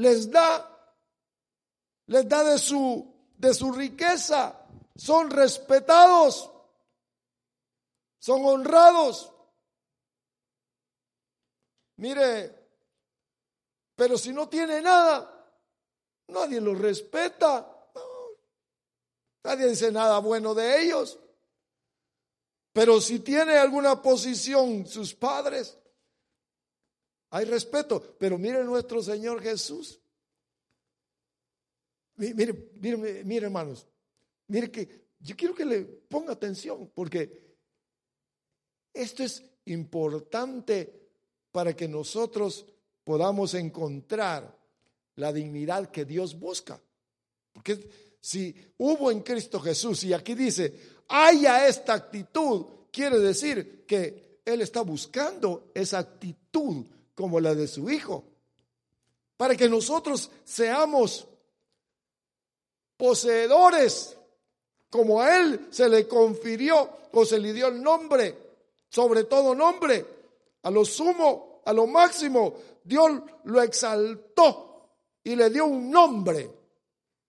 les 0.00 0.30
da, 0.30 0.66
les 2.06 2.26
da 2.26 2.42
de 2.42 2.58
su, 2.58 3.06
de 3.36 3.52
su 3.52 3.70
riqueza, 3.70 4.66
son 4.96 5.30
respetados, 5.30 6.50
son 8.18 8.44
honrados. 8.46 9.30
Mire, 11.96 12.58
pero 13.94 14.16
si 14.16 14.32
no 14.32 14.48
tiene 14.48 14.80
nada, 14.80 15.30
nadie 16.28 16.62
los 16.62 16.78
respeta. 16.78 17.66
nadie 19.44 19.66
dice 19.66 19.92
nada 19.92 20.18
bueno 20.20 20.54
de 20.54 20.82
ellos. 20.82 21.18
Pero 22.72 23.02
si 23.02 23.20
tiene 23.20 23.58
alguna 23.58 24.00
posición 24.00 24.86
sus 24.86 25.12
padres, 25.12 25.76
hay 27.30 27.44
respeto. 27.44 28.16
Pero 28.18 28.38
mire 28.38 28.62
nuestro 28.64 29.02
Señor 29.02 29.40
Jesús. 29.40 30.00
Mire, 32.16 32.70
mire, 32.80 33.24
mire, 33.24 33.46
hermanos. 33.46 33.86
Mire 34.48 34.70
que 34.70 35.08
yo 35.20 35.36
quiero 35.36 35.54
que 35.54 35.64
le 35.64 35.80
ponga 35.82 36.32
atención 36.32 36.90
porque 36.94 37.56
esto 38.92 39.22
es 39.22 39.42
importante 39.66 41.08
para 41.52 41.74
que 41.74 41.88
nosotros 41.88 42.66
podamos 43.04 43.54
encontrar 43.54 44.58
la 45.16 45.32
dignidad 45.32 45.90
que 45.90 46.04
Dios 46.04 46.38
busca. 46.38 46.80
Porque 47.52 47.88
si 48.20 48.54
hubo 48.78 49.10
en 49.10 49.20
Cristo 49.20 49.60
Jesús 49.60 50.04
y 50.04 50.12
aquí 50.12 50.34
dice, 50.34 50.74
haya 51.08 51.66
esta 51.66 51.94
actitud, 51.94 52.66
quiere 52.92 53.18
decir 53.18 53.84
que 53.86 54.40
Él 54.44 54.60
está 54.60 54.82
buscando 54.82 55.70
esa 55.74 55.98
actitud 55.98 56.86
como 57.20 57.38
la 57.38 57.54
de 57.54 57.68
su 57.68 57.90
Hijo, 57.90 58.24
para 59.36 59.54
que 59.54 59.68
nosotros 59.68 60.30
seamos 60.42 61.28
poseedores, 62.96 64.16
como 64.88 65.20
a 65.20 65.36
Él 65.36 65.68
se 65.70 65.86
le 65.86 66.08
confirió 66.08 66.88
o 67.12 67.24
se 67.26 67.38
le 67.38 67.52
dio 67.52 67.68
el 67.68 67.82
nombre, 67.82 68.38
sobre 68.88 69.24
todo 69.24 69.54
nombre, 69.54 70.06
a 70.62 70.70
lo 70.70 70.82
sumo, 70.82 71.60
a 71.66 71.74
lo 71.74 71.86
máximo, 71.86 72.54
Dios 72.82 73.20
lo 73.44 73.60
exaltó 73.60 74.88
y 75.22 75.36
le 75.36 75.50
dio 75.50 75.66
un 75.66 75.90
nombre 75.90 76.50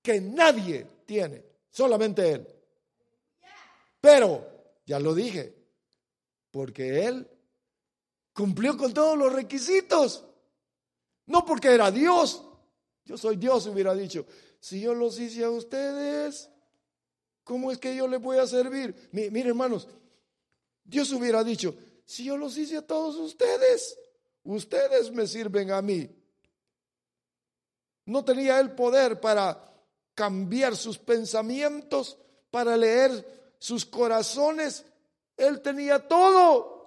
que 0.01 0.21
nadie 0.21 0.87
tiene, 1.05 1.43
solamente 1.69 2.31
Él. 2.31 2.47
Pero, 3.99 4.47
ya 4.85 5.01
lo 5.01 5.13
dije, 5.13 5.53
porque 6.49 7.05
Él 7.05 7.27
cumplió 8.33 8.77
con 8.77 8.93
todos 8.93 9.17
los 9.17 9.31
requisitos, 9.31 10.23
no 11.25 11.45
porque 11.45 11.69
era 11.69 11.91
Dios. 11.91 12.43
Yo 13.05 13.17
soy 13.17 13.35
Dios, 13.35 13.65
hubiera 13.67 13.93
dicho, 13.93 14.25
si 14.59 14.81
yo 14.81 14.93
los 14.93 15.19
hice 15.19 15.43
a 15.43 15.49
ustedes, 15.49 16.49
¿cómo 17.43 17.71
es 17.71 17.77
que 17.77 17.95
yo 17.95 18.07
les 18.07 18.21
voy 18.21 18.37
a 18.37 18.47
servir? 18.47 19.09
Mire, 19.11 19.49
hermanos, 19.49 19.87
Dios 20.83 21.11
hubiera 21.11 21.43
dicho, 21.43 21.75
si 22.05 22.25
yo 22.25 22.37
los 22.37 22.57
hice 22.57 22.77
a 22.77 22.81
todos 22.85 23.15
ustedes, 23.15 23.97
ustedes 24.43 25.11
me 25.11 25.25
sirven 25.27 25.71
a 25.71 25.81
mí. 25.81 26.09
No 28.05 28.25
tenía 28.25 28.59
el 28.59 28.71
poder 28.71 29.19
para 29.19 29.73
cambiar 30.13 30.75
sus 30.75 30.97
pensamientos, 30.97 32.17
para 32.49 32.75
leer 32.75 33.55
sus 33.57 33.85
corazones. 33.85 34.85
Él 35.37 35.61
tenía 35.61 36.07
todo, 36.07 36.80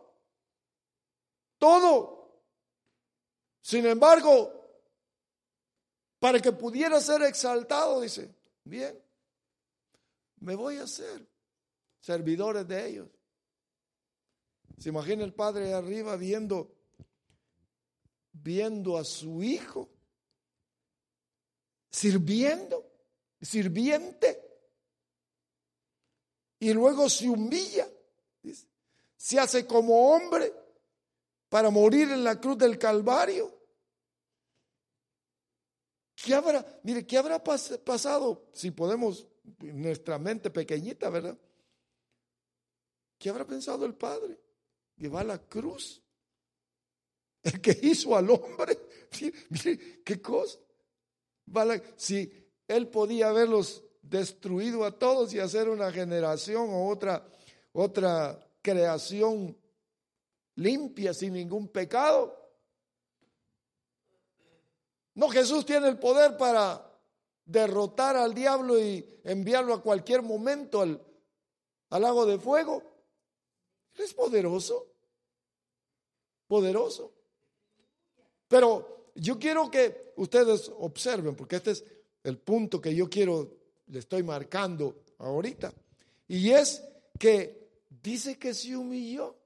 todo. 1.64 2.42
Sin 3.62 3.86
embargo, 3.86 4.52
para 6.18 6.38
que 6.40 6.52
pudiera 6.52 7.00
ser 7.00 7.22
exaltado, 7.22 8.02
dice, 8.02 8.34
bien, 8.64 9.02
me 10.40 10.54
voy 10.54 10.76
a 10.76 10.82
hacer 10.82 11.26
servidores 12.00 12.68
de 12.68 12.86
ellos. 12.86 13.08
Se 14.76 14.90
imagina 14.90 15.24
el 15.24 15.32
padre 15.32 15.72
arriba 15.72 16.16
viendo, 16.16 16.70
viendo 18.32 18.98
a 18.98 19.04
su 19.04 19.42
hijo 19.42 19.88
sirviendo, 21.90 22.90
sirviente, 23.40 24.42
y 26.58 26.72
luego 26.72 27.08
se 27.08 27.28
humilla, 27.28 27.88
se 29.16 29.38
hace 29.38 29.64
como 29.64 30.12
hombre 30.12 30.52
para 31.54 31.70
morir 31.70 32.10
en 32.10 32.24
la 32.24 32.40
cruz 32.40 32.58
del 32.58 32.76
Calvario. 32.76 33.56
¿Qué 36.16 36.34
habrá, 36.34 36.66
mire, 36.82 37.06
qué 37.06 37.16
habrá 37.16 37.40
pasado 37.44 38.48
si 38.52 38.72
podemos, 38.72 39.24
nuestra 39.60 40.18
mente 40.18 40.50
pequeñita, 40.50 41.10
¿verdad? 41.10 41.38
¿Qué 43.16 43.30
habrá 43.30 43.46
pensado 43.46 43.86
el 43.86 43.94
Padre? 43.94 44.36
Que 44.98 45.06
va 45.06 45.20
a 45.20 45.22
la 45.22 45.38
cruz. 45.38 46.02
El 47.44 47.60
que 47.60 47.78
hizo 47.82 48.16
al 48.16 48.28
hombre. 48.30 48.76
Mire, 49.50 50.02
qué 50.02 50.20
cosa. 50.20 50.58
Si 51.96 52.50
él 52.66 52.88
podía 52.88 53.28
haberlos 53.28 53.84
destruido 54.02 54.84
a 54.84 54.98
todos 54.98 55.32
y 55.32 55.38
hacer 55.38 55.68
una 55.68 55.92
generación 55.92 56.68
o 56.70 56.88
otra, 56.88 57.24
otra 57.70 58.44
creación 58.60 59.56
limpia 60.56 61.14
sin 61.14 61.34
ningún 61.34 61.68
pecado. 61.68 62.40
No, 65.14 65.28
Jesús 65.28 65.64
tiene 65.64 65.88
el 65.88 65.98
poder 65.98 66.36
para 66.36 66.90
derrotar 67.44 68.16
al 68.16 68.34
diablo 68.34 68.78
y 68.80 69.20
enviarlo 69.22 69.74
a 69.74 69.82
cualquier 69.82 70.22
momento 70.22 70.80
al, 70.80 71.00
al 71.90 72.02
lago 72.02 72.26
de 72.26 72.38
fuego 72.38 72.94
es 74.02 74.14
poderoso, 74.14 74.86
poderoso. 76.48 77.12
Pero 78.48 79.10
yo 79.14 79.38
quiero 79.38 79.70
que 79.70 80.12
ustedes 80.16 80.70
observen, 80.78 81.36
porque 81.36 81.56
este 81.56 81.72
es 81.72 81.84
el 82.22 82.38
punto 82.38 82.80
que 82.80 82.94
yo 82.94 83.08
quiero, 83.08 83.56
le 83.86 83.98
estoy 83.98 84.22
marcando 84.22 85.04
ahorita. 85.18 85.72
Y 86.28 86.50
es 86.50 86.82
que 87.18 87.68
dice 88.02 88.38
que 88.38 88.54
se 88.54 88.76
humilló, 88.76 89.36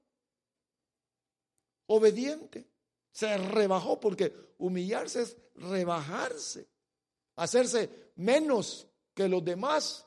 obediente, 1.88 2.66
se 3.10 3.36
rebajó, 3.36 4.00
porque 4.00 4.32
humillarse 4.58 5.22
es 5.22 5.36
rebajarse, 5.56 6.68
hacerse 7.36 8.12
menos 8.16 8.86
que 9.14 9.28
los 9.28 9.44
demás. 9.44 10.06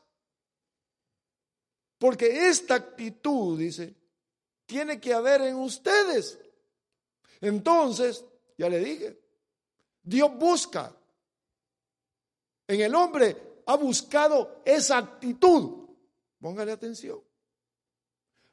Porque 1.97 2.49
esta 2.49 2.75
actitud, 2.75 3.59
dice, 3.59 3.95
tiene 4.65 4.99
que 4.99 5.13
haber 5.13 5.41
en 5.41 5.57
ustedes. 5.57 6.39
Entonces, 7.41 8.25
ya 8.57 8.69
le 8.69 8.79
dije, 8.79 9.21
Dios 10.01 10.32
busca. 10.36 10.95
En 12.67 12.82
el 12.82 12.95
hombre 12.95 13.63
ha 13.65 13.75
buscado 13.75 14.61
esa 14.65 14.97
actitud. 14.97 15.89
Póngale 16.39 16.71
atención. 16.71 17.21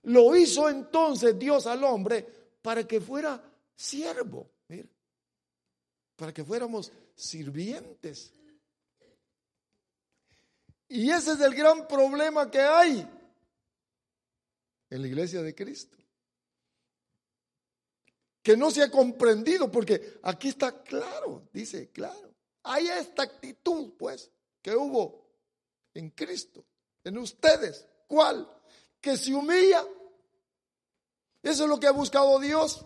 Lo 0.02 0.34
hizo 0.36 0.68
entonces 0.68 1.38
Dios 1.38 1.66
al 1.66 1.84
hombre 1.84 2.37
para 2.62 2.86
que 2.86 3.00
fuera 3.00 3.42
siervo. 3.74 4.50
Para 6.16 6.32
que 6.32 6.44
fuéramos 6.44 6.92
sirvientes. 7.14 8.32
Y 10.88 11.10
ese 11.10 11.32
es 11.32 11.40
el 11.40 11.54
gran 11.54 11.86
problema 11.86 12.50
que 12.50 12.60
hay 12.60 13.08
en 14.90 15.02
la 15.02 15.06
iglesia 15.06 15.42
de 15.42 15.54
Cristo 15.54 15.98
que 18.48 18.56
no 18.56 18.70
se 18.70 18.82
ha 18.82 18.90
comprendido, 18.90 19.70
porque 19.70 20.20
aquí 20.22 20.48
está 20.48 20.82
claro, 20.82 21.50
dice, 21.52 21.90
claro, 21.90 22.34
hay 22.62 22.88
esta 22.88 23.24
actitud, 23.24 23.92
pues, 23.98 24.30
que 24.62 24.74
hubo 24.74 25.22
en 25.92 26.08
Cristo, 26.08 26.64
en 27.04 27.18
ustedes. 27.18 27.86
¿Cuál? 28.06 28.50
Que 29.02 29.18
se 29.18 29.34
humilla. 29.34 29.84
Eso 31.42 31.64
es 31.64 31.68
lo 31.68 31.78
que 31.78 31.86
ha 31.86 31.92
buscado 31.92 32.38
Dios. 32.38 32.84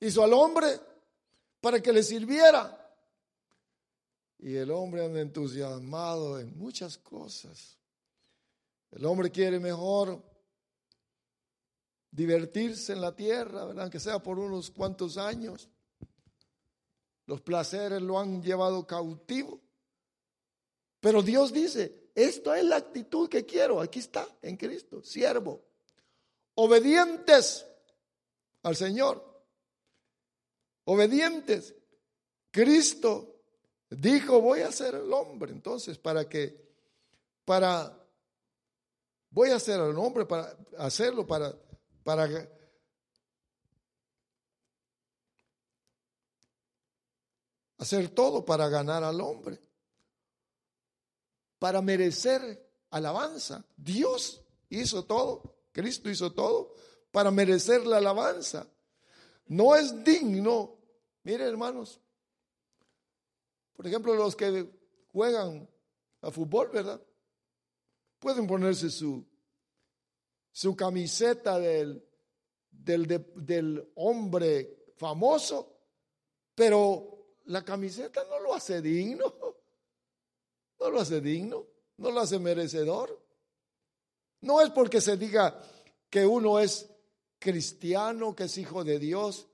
Hizo 0.00 0.22
al 0.22 0.32
hombre 0.32 0.80
para 1.60 1.80
que 1.80 1.92
le 1.92 2.02
sirviera. 2.02 2.74
Y 4.38 4.54
el 4.54 4.70
hombre 4.70 5.04
anda 5.04 5.20
entusiasmado 5.20 6.38
en 6.38 6.56
muchas 6.56 6.96
cosas. 6.98 7.76
El 8.90 9.04
hombre 9.04 9.30
quiere 9.30 9.58
mejor 9.58 10.22
divertirse 12.10 12.92
en 12.92 13.00
la 13.00 13.14
tierra, 13.14 13.64
¿verdad? 13.64 13.84
Aunque 13.84 14.00
sea 14.00 14.22
por 14.22 14.38
unos 14.38 14.70
cuantos 14.70 15.18
años. 15.18 15.68
Los 17.26 17.42
placeres 17.42 18.00
lo 18.00 18.18
han 18.18 18.42
llevado 18.42 18.86
cautivo. 18.86 19.60
Pero 21.00 21.22
Dios 21.22 21.52
dice, 21.52 22.10
esto 22.14 22.54
es 22.54 22.64
la 22.64 22.76
actitud 22.76 23.28
que 23.28 23.44
quiero. 23.44 23.80
Aquí 23.80 23.98
está, 23.98 24.26
en 24.40 24.56
Cristo, 24.56 25.02
siervo. 25.02 25.67
Obedientes 26.60 27.66
al 28.62 28.74
Señor. 28.74 29.24
Obedientes. 30.84 31.74
Cristo 32.50 33.42
dijo, 33.90 34.40
voy 34.40 34.62
a 34.62 34.72
ser 34.72 34.96
el 34.96 35.12
hombre. 35.12 35.52
Entonces, 35.52 35.98
para 35.98 36.28
que, 36.28 36.68
para, 37.44 37.96
voy 39.30 39.50
a 39.50 39.60
ser 39.60 39.78
el 39.80 39.96
hombre 39.96 40.26
para 40.26 40.56
hacerlo, 40.78 41.26
para 41.26 41.54
para 42.08 42.26
hacer 47.76 48.08
todo 48.08 48.46
para 48.46 48.70
ganar 48.70 49.04
al 49.04 49.20
hombre, 49.20 49.60
para 51.58 51.82
merecer 51.82 52.66
alabanza. 52.90 53.62
Dios 53.76 54.42
hizo 54.70 55.04
todo, 55.04 55.57
Cristo 55.78 56.10
hizo 56.10 56.32
todo 56.32 56.74
para 57.12 57.30
merecer 57.30 57.86
la 57.86 57.98
alabanza. 57.98 58.68
No 59.46 59.76
es 59.76 60.02
digno, 60.02 60.76
miren 61.22 61.46
hermanos, 61.46 62.00
por 63.74 63.86
ejemplo 63.86 64.12
los 64.14 64.34
que 64.34 64.68
juegan 65.12 65.70
a 66.20 66.32
fútbol, 66.32 66.70
¿verdad? 66.72 67.00
Pueden 68.18 68.48
ponerse 68.48 68.90
su 68.90 69.24
su 70.50 70.74
camiseta 70.74 71.60
del, 71.60 72.04
del, 72.68 73.24
del 73.36 73.92
hombre 73.94 74.86
famoso, 74.96 75.78
pero 76.56 77.36
la 77.44 77.64
camiseta 77.64 78.24
no 78.28 78.40
lo 78.40 78.52
hace 78.52 78.82
digno, 78.82 79.32
no 80.80 80.90
lo 80.90 81.00
hace 81.00 81.20
digno, 81.20 81.64
no 81.98 82.10
lo 82.10 82.18
hace 82.18 82.40
merecedor. 82.40 83.27
No 84.40 84.60
es 84.60 84.70
porque 84.70 85.00
se 85.00 85.16
diga 85.16 85.60
que 86.10 86.24
uno 86.24 86.60
es 86.60 86.88
cristiano, 87.38 88.34
que 88.34 88.44
es 88.44 88.58
hijo 88.58 88.84
de 88.84 88.98
Dios, 88.98 89.48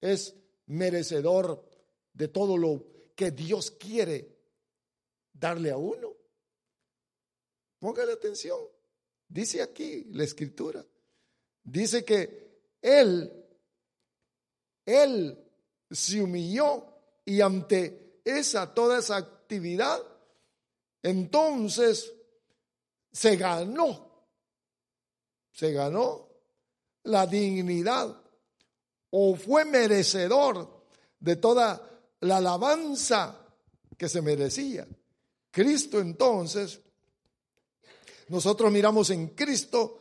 es 0.00 0.34
merecedor 0.66 1.64
de 2.12 2.28
todo 2.28 2.56
lo 2.56 2.84
que 3.14 3.30
Dios 3.30 3.70
quiere 3.72 4.36
darle 5.32 5.70
a 5.70 5.76
uno. 5.76 6.12
Póngale 7.78 8.12
atención. 8.12 8.58
Dice 9.28 9.62
aquí 9.62 10.04
la 10.10 10.24
escritura. 10.24 10.84
Dice 11.62 12.04
que 12.04 12.60
él, 12.80 13.32
él 14.84 15.38
se 15.90 16.22
humilló 16.22 16.86
y 17.24 17.40
ante 17.40 18.20
esa, 18.24 18.72
toda 18.72 18.98
esa 18.98 19.16
actividad, 19.16 20.00
entonces 21.02 22.12
se 23.12 23.36
ganó, 23.36 24.13
se 25.54 25.72
ganó 25.72 26.28
la 27.04 27.26
dignidad 27.26 28.20
o 29.10 29.36
fue 29.36 29.64
merecedor 29.64 30.84
de 31.20 31.36
toda 31.36 31.80
la 32.20 32.38
alabanza 32.38 33.40
que 33.96 34.08
se 34.08 34.20
merecía. 34.20 34.86
Cristo 35.50 36.00
entonces 36.00 36.80
nosotros 38.28 38.72
miramos 38.72 39.10
en 39.10 39.28
Cristo 39.28 40.00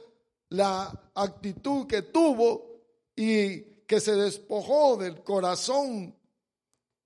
la 0.50 1.12
actitud 1.14 1.86
que 1.86 2.02
tuvo 2.04 2.82
y 3.16 3.62
que 3.86 4.00
se 4.00 4.16
despojó 4.16 4.98
del 4.98 5.24
corazón 5.24 6.16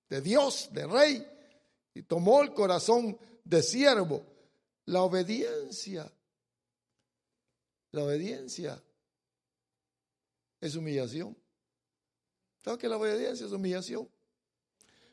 de 0.08 0.20
Dios, 0.22 0.70
de 0.72 0.86
rey, 0.86 1.26
y 1.92 2.02
tomó 2.02 2.40
el 2.40 2.54
corazón 2.54 3.18
de 3.44 3.62
siervo. 3.62 4.24
La 4.86 5.02
obediencia, 5.02 6.10
la 7.92 8.04
obediencia 8.04 8.82
es 10.60 10.74
humillación. 10.76 11.36
¿Sabes 12.62 12.78
que 12.78 12.88
la 12.88 12.96
obediencia 12.96 13.46
es 13.46 13.52
humillación? 13.52 14.08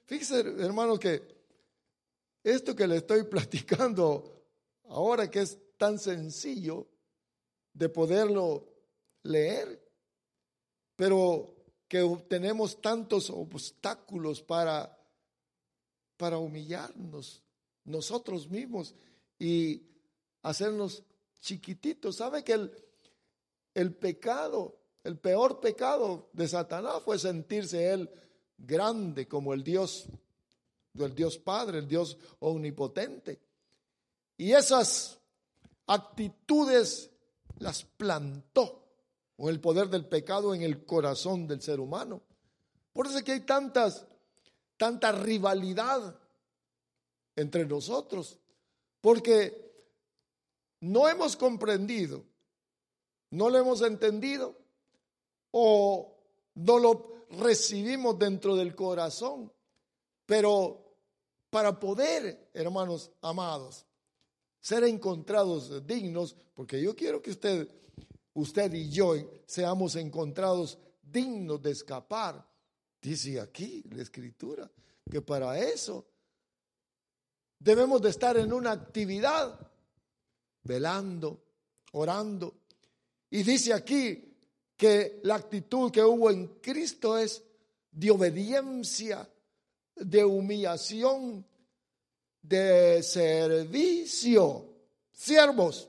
Fíjese, 0.05 0.39
hermanos, 0.39 0.99
que 0.99 1.36
esto 2.43 2.76
que 2.76 2.88
le 2.88 2.97
estoy 2.97 3.23
platicando 3.30 4.43
ahora, 4.89 5.30
que 5.30 5.41
es 5.41 5.57
tan 5.78 5.99
sencillo 5.99 6.88
de 7.73 7.89
poderlo 7.89 8.71
leer, 9.23 9.82
pero 10.95 11.55
que 11.88 12.03
tenemos 12.28 12.82
tantos 12.82 13.30
obstáculos 13.30 14.41
para, 14.41 14.97
para 16.17 16.38
humillarnos 16.38 17.43
nosotros 17.84 18.49
mismos 18.49 18.95
y 19.38 19.84
hacernos 20.41 21.03
chiquititos. 21.40 22.18
¿Sabe 22.18 22.44
que 22.44 22.54
el, 22.54 22.72
el 23.74 23.94
pecado, 23.94 24.78
el 25.04 25.18
peor 25.18 25.60
pecado 25.60 26.30
de 26.34 26.48
Satanás 26.48 27.02
fue 27.04 27.20
sentirse 27.20 27.92
él 27.92 28.10
grande 28.58 29.28
como 29.28 29.54
el 29.54 29.64
Dios, 29.64 30.08
el 30.98 31.14
Dios 31.14 31.38
Padre, 31.38 31.80
el 31.80 31.88
Dios 31.88 32.18
omnipotente? 32.40 33.40
Y 34.38 34.52
esas 34.52 35.20
actitudes 35.88 37.10
las 37.60 37.84
plantó 37.84 38.84
con 39.38 39.50
el 39.50 39.60
poder 39.60 39.90
del 39.90 40.06
pecado 40.06 40.54
en 40.54 40.62
el 40.62 40.86
corazón 40.86 41.48
del 41.48 41.62
ser 41.62 41.80
humano. 41.80 42.22
Por 42.94 43.08
eso 43.08 43.18
es 43.18 43.24
que 43.24 43.34
hay 43.34 43.42
tantas, 43.42 44.06
tanta 44.78 45.12
rivalidad 45.12 46.18
entre 47.36 47.66
nosotros, 47.66 48.40
porque 49.02 49.64
no 50.86 51.10
hemos 51.10 51.36
comprendido, 51.36 52.24
no 53.32 53.50
lo 53.50 53.58
hemos 53.58 53.82
entendido 53.82 54.56
o 55.52 56.16
no 56.54 56.80
lo 56.80 57.26
recibimos 57.32 58.18
dentro 58.20 58.56
del 58.56 58.76
corazón. 58.76 59.52
Pero 60.26 60.98
para 61.50 61.80
poder, 61.80 62.50
hermanos 62.54 63.12
amados, 63.22 63.86
ser 64.60 64.84
encontrados 64.84 65.86
dignos, 65.88 66.36
porque 66.54 66.82
yo 66.82 66.96
quiero 66.96 67.22
que 67.22 67.32
usted, 67.32 67.68
usted 68.34 68.72
y 68.74 68.90
yo 68.90 69.16
seamos 69.48 69.96
encontrados 69.96 70.78
dignos 71.02 71.62
de 71.64 71.72
escapar. 71.72 72.48
Dice 73.02 73.40
aquí 73.40 73.84
la 73.90 74.04
escritura 74.04 74.72
que 75.10 75.22
para 75.22 75.58
eso 75.58 76.06
debemos 77.60 78.02
de 78.02 78.10
estar 78.10 78.38
en 78.38 78.54
una 78.54 78.72
actividad, 78.72 79.72
velando, 80.66 81.41
orando. 81.93 82.53
Y 83.30 83.43
dice 83.43 83.74
aquí 83.74 84.36
que 84.76 85.22
la 85.24 85.36
actitud 85.36 85.91
que 85.91 86.03
hubo 86.03 86.30
en 86.30 86.47
Cristo 86.59 87.18
es 87.18 87.41
de 87.91 88.11
obediencia, 88.11 89.30
de 89.95 90.26
humillación, 90.26 91.45
de 92.41 93.01
servicio. 93.01 94.70
Siervos, 95.11 95.88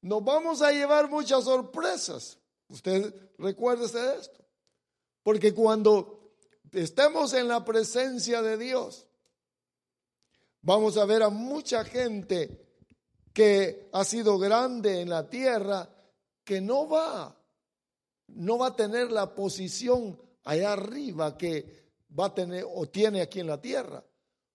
nos 0.00 0.24
vamos 0.24 0.62
a 0.62 0.72
llevar 0.72 1.10
muchas 1.10 1.44
sorpresas. 1.44 2.38
Usted 2.68 3.14
recuérdese 3.38 3.98
de 3.98 4.18
esto. 4.18 4.44
Porque 5.22 5.52
cuando 5.52 6.32
estemos 6.72 7.34
en 7.34 7.48
la 7.48 7.64
presencia 7.64 8.40
de 8.40 8.56
Dios, 8.56 9.06
vamos 10.62 10.96
a 10.96 11.04
ver 11.04 11.22
a 11.22 11.30
mucha 11.30 11.84
gente 11.84 12.70
que 13.32 13.88
ha 13.92 14.04
sido 14.04 14.38
grande 14.38 15.00
en 15.00 15.08
la 15.08 15.28
tierra 15.28 15.88
que 16.44 16.60
no 16.60 16.88
va, 16.88 17.36
no 18.28 18.58
va 18.58 18.68
a 18.68 18.76
tener 18.76 19.12
la 19.12 19.34
posición 19.34 20.20
allá 20.44 20.72
arriba 20.72 21.36
que 21.36 21.90
va 22.18 22.26
a 22.26 22.34
tener 22.34 22.66
o 22.68 22.86
tiene 22.88 23.22
aquí 23.22 23.40
en 23.40 23.46
la 23.46 23.60
tierra. 23.60 24.04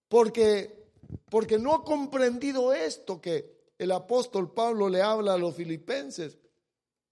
Porque, 0.08 0.92
porque 1.30 1.58
no 1.58 1.74
ha 1.74 1.84
comprendido 1.84 2.74
esto 2.74 3.22
que 3.22 3.72
el 3.78 3.92
apóstol 3.92 4.54
Pablo 4.54 4.90
le 4.90 5.02
habla 5.02 5.34
a 5.34 5.38
los 5.38 5.56
filipenses. 5.56 6.38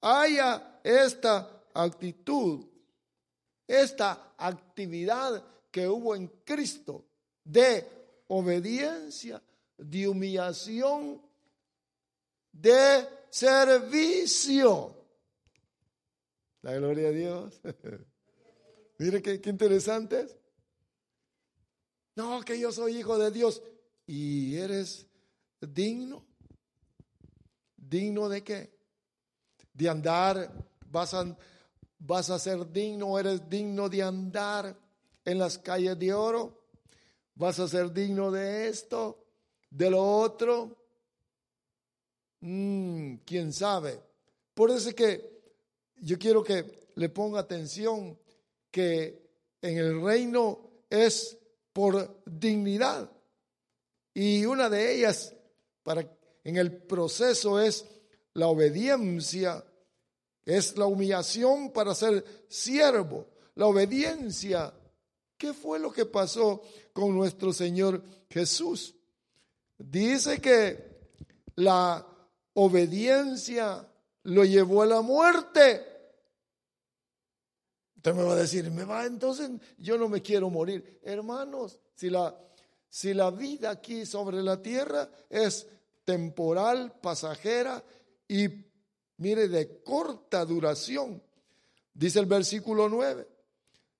Haya 0.01 0.79
esta 0.83 1.63
actitud, 1.73 2.65
esta 3.67 4.33
actividad 4.37 5.43
que 5.71 5.87
hubo 5.87 6.15
en 6.15 6.27
Cristo 6.43 7.05
de 7.43 8.02
obediencia, 8.27 9.41
de 9.77 10.07
humillación, 10.07 11.21
de 12.51 13.07
servicio. 13.29 14.95
La 16.61 16.75
gloria 16.75 17.09
a 17.09 17.11
Dios. 17.11 17.61
Mire 18.97 19.21
qué, 19.21 19.41
interesante 19.49 20.21
es. 20.21 20.37
No, 22.15 22.41
que 22.41 22.59
yo 22.59 22.71
soy 22.71 22.97
hijo 22.97 23.17
de 23.17 23.31
Dios. 23.31 23.61
¿Y 24.05 24.55
eres 24.57 25.07
digno? 25.59 26.25
¿Digno 27.75 28.29
de 28.29 28.43
qué? 28.43 28.77
De 29.73 29.89
andar, 29.89 30.51
vas 30.85 31.13
a, 31.13 31.35
vas 31.99 32.29
a 32.29 32.39
ser 32.39 32.71
digno, 32.71 33.17
eres 33.19 33.49
digno 33.49 33.89
de 33.89 34.03
andar 34.03 34.77
en 35.25 35.39
las 35.39 35.57
calles 35.57 35.97
de 35.97 36.13
oro. 36.13 36.62
¿Vas 37.35 37.59
a 37.59 37.67
ser 37.67 37.91
digno 37.91 38.31
de 38.31 38.67
esto, 38.67 39.25
de 39.69 39.89
lo 39.89 40.03
otro? 40.03 40.77
Mm, 42.41 43.15
¿Quién 43.25 43.51
sabe? 43.53 43.99
Por 44.53 44.69
eso 44.69 44.89
es 44.89 44.95
que 44.95 45.41
yo 45.95 46.19
quiero 46.19 46.43
que 46.43 46.89
le 46.95 47.09
ponga 47.09 47.39
atención 47.39 48.17
que 48.69 49.23
en 49.61 49.77
el 49.77 50.01
reino 50.01 50.83
es 50.89 51.37
por 51.71 52.21
dignidad. 52.25 53.09
Y 54.13 54.45
una 54.45 54.69
de 54.69 54.95
ellas 54.95 55.33
para, 55.81 56.07
en 56.43 56.57
el 56.57 56.71
proceso 56.71 57.59
es 57.59 57.85
la 58.33 58.47
obediencia, 58.47 59.63
es 60.45 60.77
la 60.77 60.85
humillación 60.85 61.71
para 61.71 61.95
ser 61.95 62.23
siervo. 62.47 63.27
La 63.55 63.67
obediencia, 63.67 64.73
¿qué 65.43 65.53
fue 65.53 65.77
lo 65.77 65.91
que 65.91 66.05
pasó 66.05 66.61
con 66.93 67.13
nuestro 67.13 67.51
Señor 67.51 68.01
Jesús? 68.29 68.95
Dice 69.77 70.39
que 70.39 71.09
la 71.55 72.07
obediencia 72.53 73.85
lo 74.23 74.45
llevó 74.45 74.83
a 74.83 74.85
la 74.85 75.01
muerte. 75.01 75.85
Usted 77.97 78.13
me 78.13 78.23
va 78.23 78.31
a 78.31 78.37
decir, 78.37 78.71
me 78.71 78.85
va, 78.85 79.05
entonces 79.05 79.51
yo 79.77 79.97
no 79.97 80.07
me 80.07 80.21
quiero 80.21 80.49
morir. 80.49 81.01
Hermanos, 81.03 81.77
si 81.93 82.09
la, 82.09 82.33
si 82.87 83.13
la 83.13 83.29
vida 83.29 83.69
aquí 83.71 84.05
sobre 84.05 84.41
la 84.41 84.61
tierra 84.61 85.09
es 85.29 85.67
temporal, 86.05 87.01
pasajera 87.01 87.83
y 88.29 88.47
mire 89.17 89.49
de 89.49 89.81
corta 89.83 90.45
duración, 90.45 91.21
dice 91.93 92.19
el 92.19 92.27
versículo 92.27 92.87
9, 92.87 93.27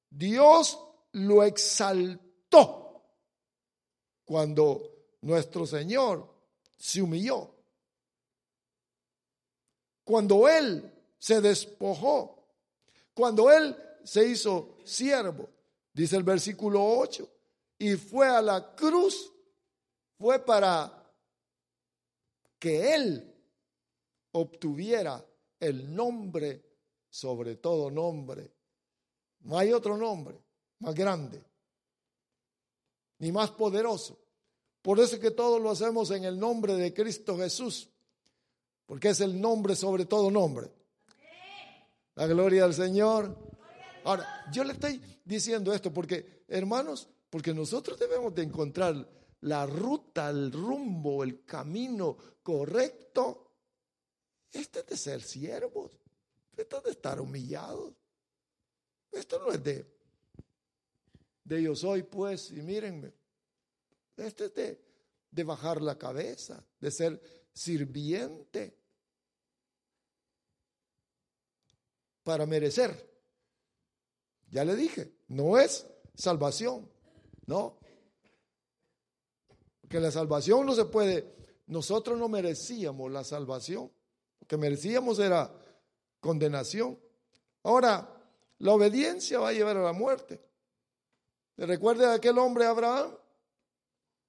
Dios 0.10 0.80
lo 1.14 1.44
exaltó 1.44 3.04
cuando 4.26 5.16
nuestro 5.22 5.66
Señor 5.66 6.28
se 6.78 7.02
humilló, 7.02 7.54
cuando 10.04 10.48
Él 10.48 10.92
se 11.18 11.40
despojó, 11.42 12.48
cuando 13.14 13.52
Él 13.52 13.76
se 14.04 14.28
hizo 14.28 14.78
siervo, 14.84 15.50
dice 15.94 16.18
el 16.18 16.24
versículo 16.24 16.84
8, 16.84 17.30
y 17.78 17.96
fue 17.96 18.28
a 18.28 18.42
la 18.42 18.76
cruz, 18.76 19.32
fue 20.18 20.40
para 20.40 21.04
que 22.60 22.94
él 22.96 23.36
obtuviera 24.32 25.26
el 25.60 25.94
nombre 25.94 26.64
sobre 27.10 27.58
todo 27.58 27.92
nombre. 27.92 28.54
No 29.42 29.58
hay 29.58 29.74
otro 29.74 29.98
nombre 29.98 30.43
más 30.84 30.94
grande, 30.94 31.42
ni 33.20 33.32
más 33.32 33.52
poderoso. 33.52 34.20
Por 34.82 35.00
eso 35.00 35.16
es 35.16 35.22
que 35.22 35.32
todo 35.32 35.58
lo 35.58 35.72
hacemos 35.72 36.12
en 36.12 36.26
el 36.26 36.38
nombre 36.38 36.76
de 36.76 36.94
Cristo 36.94 37.38
Jesús, 37.38 37.90
porque 38.86 39.10
es 39.10 39.22
el 39.22 39.40
nombre 39.40 39.78
sobre 39.78 40.06
todo 40.06 40.30
nombre. 40.30 40.70
La 42.16 42.28
gloria 42.28 42.66
al 42.66 42.74
Señor. 42.74 43.34
Ahora, 44.04 44.28
yo 44.52 44.66
le 44.66 44.74
estoy 44.74 45.02
diciendo 45.24 45.74
esto 45.74 45.94
porque, 45.94 46.44
hermanos, 46.50 47.08
porque 47.30 47.54
nosotros 47.54 47.98
debemos 47.98 48.36
de 48.36 48.44
encontrar 48.44 49.10
la 49.40 49.66
ruta, 49.66 50.30
el 50.30 50.52
rumbo, 50.52 51.24
el 51.24 51.46
camino 51.46 52.18
correcto. 52.44 53.52
Este 54.52 54.82
es 54.82 54.86
de 54.86 54.98
ser 54.98 55.22
siervos. 55.22 55.98
Esto 56.58 56.78
es 56.80 56.84
de 56.84 56.92
estar 56.92 57.22
humillados. 57.22 57.94
Esto 59.14 59.40
no 59.40 59.52
es 59.52 59.64
de, 59.64 59.93
de 61.44 61.62
yo 61.62 61.76
soy, 61.76 62.04
pues, 62.04 62.52
y 62.52 62.62
mírenme. 62.62 63.14
Este 64.18 64.46
es 64.46 64.54
de, 64.54 64.82
de 65.32 65.44
bajar 65.44 65.82
la 65.82 65.98
cabeza, 65.98 66.66
de 66.80 66.92
ser 66.92 67.22
sirviente 67.54 68.78
para 72.24 72.46
merecer. 72.46 73.12
Ya 74.50 74.64
le 74.64 74.76
dije, 74.76 75.12
no 75.28 75.58
es 75.58 75.86
salvación, 76.16 76.90
no. 77.46 77.80
Porque 79.82 80.00
la 80.00 80.12
salvación 80.12 80.66
no 80.66 80.76
se 80.76 80.86
puede, 80.86 81.34
nosotros 81.68 82.18
no 82.18 82.30
merecíamos 82.30 83.12
la 83.12 83.24
salvación. 83.24 83.92
Lo 84.40 84.48
que 84.48 84.58
merecíamos 84.58 85.20
era 85.20 85.52
condenación. 86.20 87.00
Ahora, 87.64 88.10
la 88.60 88.72
obediencia 88.72 89.40
va 89.40 89.50
a 89.50 89.54
llevar 89.54 89.78
a 89.78 89.84
la 89.84 89.94
muerte. 89.94 90.42
¿Recuerda 91.58 92.14
aquel 92.14 92.38
hombre 92.38 92.66
Abraham? 92.66 93.16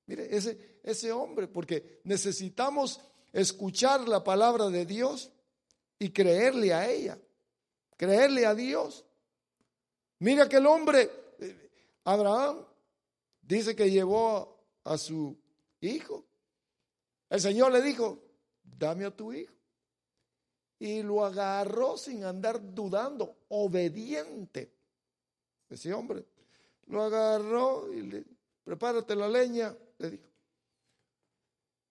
Mire, 0.06 0.34
ese, 0.36 0.78
ese 0.82 1.10
hombre, 1.12 1.48
porque 1.48 2.00
necesitamos 2.04 3.00
escuchar 3.32 4.06
la 4.06 4.22
palabra 4.22 4.68
de 4.68 4.84
Dios 4.84 5.32
y 5.98 6.10
creerle 6.10 6.74
a 6.74 6.90
ella, 6.90 7.18
creerle 7.96 8.44
a 8.44 8.54
Dios. 8.54 9.04
Mira 10.18 10.44
aquel 10.44 10.66
hombre, 10.66 11.10
eh, 11.38 11.70
Abraham, 12.04 12.64
dice 13.40 13.74
que 13.74 13.90
llevó 13.90 14.62
a 14.84 14.98
su 14.98 15.36
hijo. 15.80 16.26
El 17.30 17.40
Señor 17.40 17.72
le 17.72 17.80
dijo, 17.80 18.22
dame 18.62 19.06
a 19.06 19.10
tu 19.10 19.32
hijo. 19.32 19.54
Y 20.78 21.02
lo 21.02 21.24
agarró 21.24 21.96
sin 21.96 22.24
andar 22.24 22.74
dudando, 22.74 23.44
obediente. 23.48 24.70
Ese 25.70 25.94
hombre 25.94 26.26
lo 26.86 27.02
agarró 27.02 27.92
y 27.92 28.02
le, 28.02 28.24
prepárate 28.62 29.14
la 29.14 29.28
leña, 29.28 29.76
le 29.98 30.10
dijo. 30.10 30.28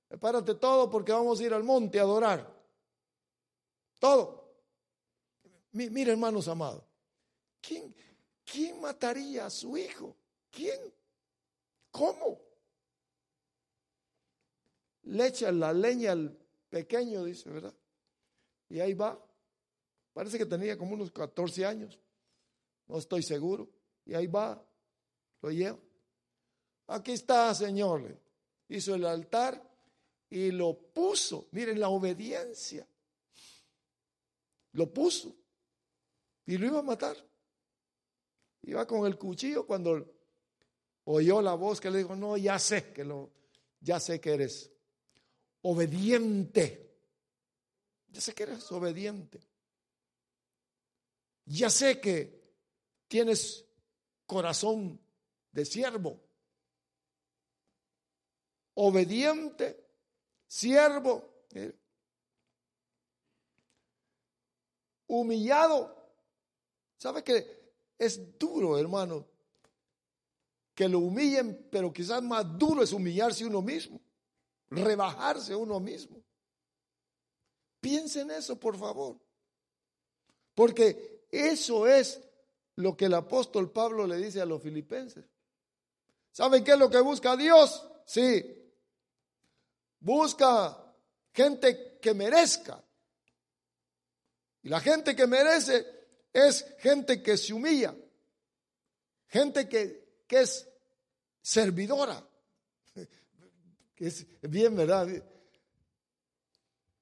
Prepárate 0.07 0.55
todo 0.55 0.89
porque 0.89 1.11
vamos 1.11 1.39
a 1.39 1.43
ir 1.43 1.53
al 1.53 1.63
monte 1.63 1.99
a 1.99 2.03
adorar. 2.03 2.53
Todo. 3.99 4.43
Mira, 5.71 6.11
hermanos 6.11 6.47
amados, 6.47 6.83
¿quién, 7.59 7.95
¿quién 8.45 8.79
mataría 8.79 9.47
a 9.47 9.49
su 9.49 9.75
hijo? 9.75 10.15
¿Quién? 10.51 10.79
¿Cómo? 11.89 12.39
Le 15.03 15.27
echa 15.27 15.51
la 15.51 15.73
leña 15.73 16.11
al 16.11 16.37
pequeño, 16.69 17.23
dice, 17.23 17.49
¿verdad? 17.49 17.73
Y 18.69 18.79
ahí 18.79 18.93
va. 18.93 19.19
Parece 20.13 20.37
que 20.37 20.45
tenía 20.45 20.77
como 20.77 20.93
unos 20.93 21.11
14 21.11 21.65
años. 21.65 21.99
No 22.87 22.97
estoy 22.99 23.23
seguro. 23.23 23.69
Y 24.05 24.13
ahí 24.13 24.27
va. 24.27 24.63
Lo. 25.43 25.77
Aquí 26.87 27.11
está, 27.11 27.53
Señor. 27.53 28.17
Hizo 28.69 28.95
el 28.95 29.05
altar 29.05 29.61
y 30.29 30.51
lo 30.51 30.73
puso. 30.73 31.47
Miren 31.51 31.79
la 31.79 31.89
obediencia. 31.89 32.87
Lo 34.71 34.91
puso. 34.91 35.35
Y 36.45 36.57
lo 36.57 36.67
iba 36.67 36.79
a 36.79 36.83
matar. 36.83 37.17
Iba 38.63 38.87
con 38.87 39.05
el 39.05 39.17
cuchillo 39.17 39.65
cuando 39.67 40.13
oyó 41.05 41.41
la 41.41 41.53
voz 41.53 41.81
que 41.81 41.91
le 41.91 41.99
dijo, 41.99 42.15
no, 42.15 42.37
ya 42.37 42.57
sé 42.57 42.93
que 42.93 43.03
lo, 43.03 43.31
ya 43.79 43.99
sé 43.99 44.21
que 44.21 44.33
eres 44.33 44.71
obediente. 45.61 46.95
Ya 48.07 48.21
sé 48.21 48.33
que 48.33 48.43
eres 48.43 48.71
obediente. 48.71 49.41
Ya 51.45 51.69
sé 51.69 51.99
que 51.99 52.41
tienes 53.07 53.65
corazón 54.25 54.99
de 55.53 55.65
siervo. 55.65 56.19
Obediente, 58.75 59.87
siervo, 60.47 61.45
humillado. 65.07 65.95
¿Sabe 66.97 67.23
que 67.23 67.73
es 67.97 68.37
duro, 68.37 68.77
hermano? 68.77 69.27
Que 70.73 70.89
lo 70.89 70.99
humillen, 70.99 71.67
pero 71.71 71.93
quizás 71.93 72.23
más 72.23 72.57
duro 72.57 72.81
es 72.81 72.91
humillarse 72.91 73.45
uno 73.45 73.61
mismo, 73.61 74.01
rebajarse 74.69 75.55
uno 75.55 75.79
mismo. 75.79 76.23
Piensen 77.79 78.31
eso, 78.31 78.59
por 78.59 78.77
favor. 78.77 79.19
Porque 80.55 81.27
eso 81.29 81.85
es 81.85 82.21
lo 82.75 82.97
que 82.97 83.05
el 83.05 83.13
apóstol 83.13 83.71
Pablo 83.71 84.07
le 84.07 84.17
dice 84.17 84.41
a 84.41 84.45
los 84.45 84.63
filipenses. 84.63 85.25
¿Saben 86.33 86.63
qué 86.63 86.71
es 86.71 86.79
lo 86.79 86.89
que 86.89 86.99
busca 86.99 87.37
Dios? 87.37 87.87
Sí. 88.07 88.43
Busca 89.99 90.93
gente 91.31 91.99
que 92.01 92.13
merezca. 92.15 92.83
Y 94.63 94.69
la 94.69 94.79
gente 94.79 95.15
que 95.15 95.27
merece 95.27 95.85
es 96.33 96.65
gente 96.79 97.21
que 97.21 97.37
se 97.37 97.53
humilla. 97.53 97.95
Gente 99.27 99.69
que, 99.69 100.23
que 100.27 100.41
es 100.41 100.67
servidora. 101.41 102.27
Es 103.95 104.25
bien, 104.41 104.75
¿verdad? 104.75 105.07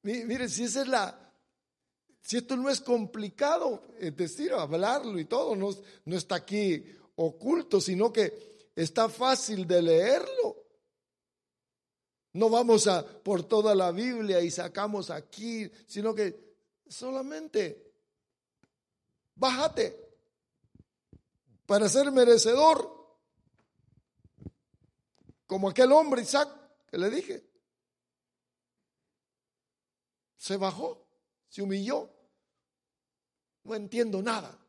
Mire, 0.04 0.50
si 0.50 0.66
es 0.66 0.76
la, 0.88 1.34
si 2.22 2.38
esto 2.38 2.56
no 2.58 2.70
es 2.70 2.82
complicado, 2.82 3.96
es 3.98 4.16
decir, 4.16 4.52
hablarlo 4.54 5.18
y 5.18 5.26
todo, 5.26 5.56
no, 5.56 5.70
no 6.06 6.18
está 6.18 6.36
aquí 6.36 6.86
oculto, 7.16 7.82
sino 7.82 8.14
que 8.14 8.51
está 8.82 9.10
fácil 9.10 9.68
de 9.68 9.82
leerlo. 9.82 10.66
No 12.34 12.50
vamos 12.50 12.88
a 12.88 13.06
por 13.06 13.44
toda 13.44 13.76
la 13.76 13.92
Biblia 13.92 14.42
y 14.42 14.50
sacamos 14.52 15.10
aquí, 15.10 15.70
sino 15.88 16.16
que 16.16 16.56
solamente 16.88 17.94
bájate 19.36 19.98
para 21.66 21.90
ser 21.90 22.12
merecedor. 22.12 23.00
Como 25.46 25.70
aquel 25.70 25.92
hombre 25.92 26.22
Isaac 26.22 26.50
que 26.88 26.98
le 26.98 27.10
dije. 27.10 27.46
Se 30.38 30.56
bajó, 30.58 31.06
se 31.50 31.62
humilló. 31.62 32.10
No 33.64 33.76
entiendo 33.76 34.22
nada. 34.22 34.61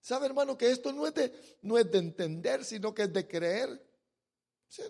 ¿Sabe, 0.00 0.26
hermano, 0.26 0.56
que 0.56 0.70
esto 0.70 0.92
no 0.92 1.06
es 1.06 1.14
de, 1.14 1.58
no 1.62 1.76
es 1.76 1.90
de 1.90 1.98
entender, 1.98 2.64
sino 2.64 2.94
que 2.94 3.02
es 3.02 3.12
de 3.12 3.26
creer? 3.26 3.86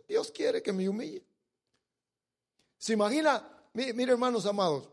Dios 0.07 0.31
quiere 0.31 0.63
que 0.63 0.73
me 0.73 0.89
humille. 0.89 1.25
¿Se 2.79 2.93
imagina? 2.93 3.47
Mire, 3.73 4.13
hermanos 4.13 4.47
amados, 4.47 4.89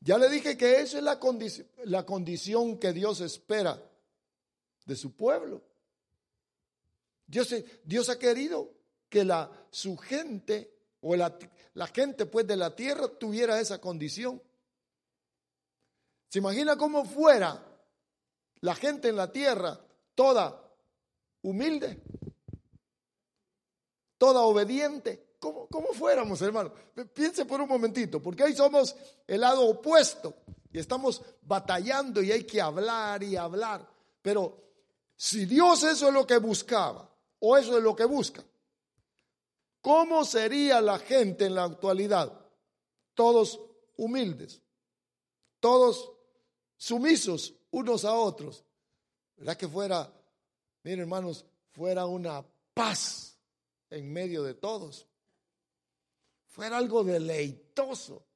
ya 0.00 0.18
le 0.18 0.28
dije 0.28 0.56
que 0.56 0.80
esa 0.80 0.98
es 0.98 1.04
la, 1.04 1.18
condición, 1.18 1.66
la 1.84 2.04
condición 2.06 2.78
que 2.78 2.92
Dios 2.92 3.20
espera 3.20 3.82
de 4.86 4.96
su 4.96 5.14
pueblo. 5.14 5.62
Dios, 7.26 7.54
Dios 7.84 8.08
ha 8.08 8.18
querido 8.18 8.72
que 9.08 9.24
la, 9.24 9.50
su 9.70 9.96
gente 9.96 10.74
o 11.02 11.14
la, 11.16 11.38
la 11.74 11.86
gente 11.86 12.26
pues 12.26 12.46
de 12.46 12.56
la 12.56 12.74
tierra 12.74 13.08
tuviera 13.08 13.60
esa 13.60 13.80
condición. 13.80 14.42
¿Se 16.28 16.38
imagina 16.38 16.76
cómo 16.76 17.04
fuera 17.04 17.69
la 18.62 18.74
gente 18.74 19.08
en 19.08 19.16
la 19.16 19.30
tierra, 19.30 19.78
toda 20.14 20.62
humilde, 21.42 22.02
toda 24.18 24.42
obediente. 24.42 25.36
¿Cómo, 25.38 25.66
cómo 25.68 25.92
fuéramos, 25.92 26.40
hermano? 26.42 26.72
Piense 27.14 27.46
por 27.46 27.60
un 27.60 27.68
momentito, 27.68 28.22
porque 28.22 28.44
ahí 28.44 28.54
somos 28.54 28.94
el 29.26 29.40
lado 29.40 29.66
opuesto 29.66 30.34
y 30.72 30.78
estamos 30.78 31.22
batallando 31.42 32.22
y 32.22 32.30
hay 32.30 32.44
que 32.44 32.60
hablar 32.60 33.22
y 33.22 33.36
hablar. 33.36 33.88
Pero 34.20 34.60
si 35.16 35.46
Dios 35.46 35.82
eso 35.82 36.08
es 36.08 36.14
lo 36.14 36.26
que 36.26 36.36
buscaba, 36.36 37.10
o 37.38 37.56
eso 37.56 37.78
es 37.78 37.82
lo 37.82 37.96
que 37.96 38.04
busca, 38.04 38.44
¿cómo 39.80 40.24
sería 40.24 40.80
la 40.80 40.98
gente 40.98 41.46
en 41.46 41.54
la 41.54 41.64
actualidad? 41.64 42.32
Todos 43.14 43.60
humildes, 43.96 44.60
todos 45.58 46.12
sumisos 46.76 47.54
unos 47.70 48.04
a 48.04 48.14
otros. 48.14 48.64
¿Verdad 49.36 49.56
que 49.56 49.68
fuera, 49.68 50.12
miren 50.82 51.00
hermanos, 51.00 51.44
fuera 51.70 52.06
una 52.06 52.44
paz 52.74 53.38
en 53.88 54.12
medio 54.12 54.42
de 54.42 54.54
todos? 54.54 55.06
Fuera 56.46 56.78
algo 56.78 57.04
deleitoso. 57.04 58.26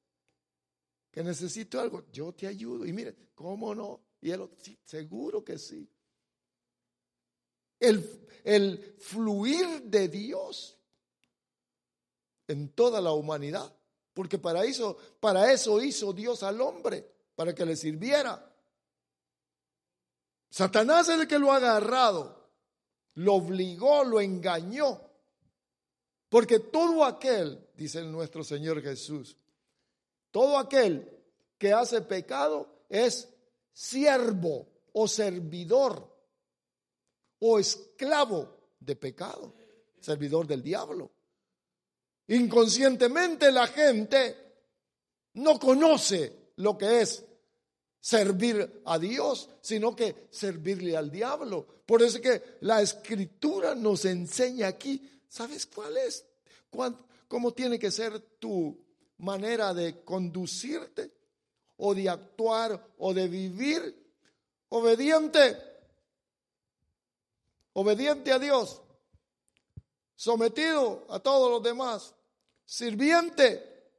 Que 1.11 1.23
necesito 1.23 1.79
algo, 1.79 2.05
yo 2.11 2.33
te 2.33 2.47
ayudo. 2.47 2.85
Y 2.85 2.91
mire, 2.91 3.15
¿cómo 3.35 3.73
no? 3.73 4.01
Y 4.21 4.31
él, 4.31 4.49
sí, 4.57 4.77
seguro 4.83 5.43
que 5.43 5.57
sí. 5.57 5.89
El, 7.79 8.27
el 8.43 8.95
fluir 8.99 9.83
de 9.83 10.07
Dios 10.07 10.77
en 12.47 12.69
toda 12.69 13.01
la 13.01 13.11
humanidad. 13.11 13.73
Porque 14.13 14.37
para 14.37 14.63
eso, 14.63 14.97
para 15.19 15.51
eso 15.51 15.81
hizo 15.81 16.13
Dios 16.13 16.41
al 16.41 16.61
hombre, 16.61 17.05
para 17.35 17.53
que 17.53 17.65
le 17.65 17.75
sirviera. 17.75 18.54
Satanás 20.49 21.09
es 21.09 21.19
el 21.19 21.27
que 21.27 21.39
lo 21.39 21.51
ha 21.51 21.57
agarrado, 21.57 22.49
lo 23.15 23.35
obligó, 23.35 24.03
lo 24.03 24.21
engañó. 24.21 25.01
Porque 26.29 26.59
todo 26.59 27.05
aquel, 27.05 27.67
dice 27.75 28.03
nuestro 28.03 28.43
Señor 28.43 28.81
Jesús, 28.81 29.37
todo 30.31 30.57
aquel 30.57 31.09
que 31.57 31.71
hace 31.71 32.01
pecado 32.01 32.85
es 32.89 33.29
siervo 33.71 34.67
o 34.93 35.07
servidor 35.07 36.13
o 37.39 37.59
esclavo 37.59 38.57
de 38.79 38.95
pecado, 38.95 39.53
servidor 39.99 40.47
del 40.47 40.61
diablo. 40.61 41.11
Inconscientemente 42.27 43.51
la 43.51 43.67
gente 43.67 44.35
no 45.33 45.59
conoce 45.59 46.51
lo 46.57 46.77
que 46.77 47.01
es 47.01 47.23
servir 48.05 48.83
a 48.85 48.99
Dios, 48.99 49.49
sino 49.61 49.95
que 49.95 50.27
servirle 50.29 50.95
al 50.95 51.09
diablo. 51.09 51.65
Por 51.87 52.03
eso 52.03 52.17
es 52.17 52.21
que 52.21 52.57
la 52.61 52.79
escritura 52.79 53.73
nos 53.73 54.05
enseña 54.05 54.67
aquí, 54.67 55.23
¿sabes 55.27 55.65
cuál 55.65 55.97
es? 55.97 56.23
¿Cómo 57.27 57.51
tiene 57.55 57.79
que 57.79 57.89
ser 57.89 58.19
tu 58.37 58.79
manera 59.17 59.73
de 59.73 60.03
conducirte 60.03 61.11
o 61.77 61.95
de 61.95 62.07
actuar 62.07 62.93
o 62.99 63.11
de 63.11 63.27
vivir? 63.27 64.13
Obediente, 64.69 65.57
obediente 67.73 68.31
a 68.31 68.37
Dios, 68.37 68.83
sometido 70.15 71.07
a 71.09 71.17
todos 71.17 71.49
los 71.49 71.63
demás, 71.63 72.13
sirviente, 72.65 73.89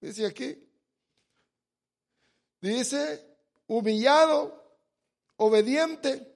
dice 0.00 0.24
aquí, 0.24 0.65
Dice, 2.60 3.38
humillado, 3.66 4.78
obediente. 5.36 6.34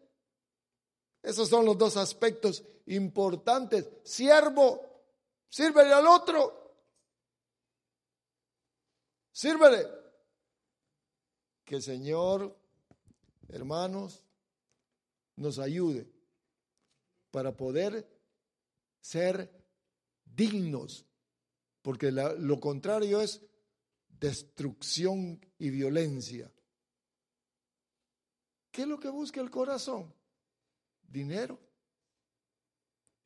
Esos 1.23 1.49
son 1.49 1.65
los 1.65 1.77
dos 1.77 1.97
aspectos 1.97 2.65
importantes. 2.87 3.89
Siervo, 4.05 5.05
sírvele 5.49 5.93
al 5.93 6.07
otro. 6.07 6.77
Sírvele. 9.33 9.87
Que 11.65 11.77
el 11.77 11.83
Señor, 11.83 12.57
hermanos, 13.49 14.25
nos 15.37 15.59
ayude 15.59 16.11
para 17.31 17.57
poder 17.57 18.09
ser 19.01 19.51
dignos, 20.25 21.07
porque 21.83 22.11
lo 22.11 22.61
contrario 22.61 23.21
es 23.21 23.41
destrucción 24.21 25.41
y 25.59 25.71
violencia. 25.71 26.53
¿Qué 28.71 28.83
es 28.83 28.89
lo 28.89 29.01
que 29.01 29.09
busca 29.09 29.41
el 29.41 29.51
corazón? 29.51 30.15
Dinero 31.03 31.59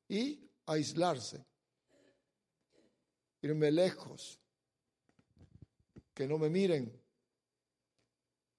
y 0.09 0.49
aislarse, 0.67 1.45
irme 3.43 3.71
lejos, 3.71 4.41
que 6.15 6.27
no 6.27 6.39
me 6.39 6.49
miren, 6.49 6.99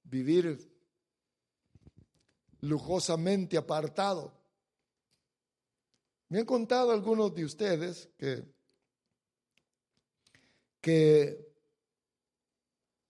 vivir 0.03 0.71
lujosamente 2.61 3.57
apartado. 3.57 4.33
Me 6.27 6.39
han 6.39 6.45
contado 6.45 6.91
algunos 6.91 7.33
de 7.33 7.45
ustedes 7.45 8.09
que, 8.17 8.43
que 10.81 11.54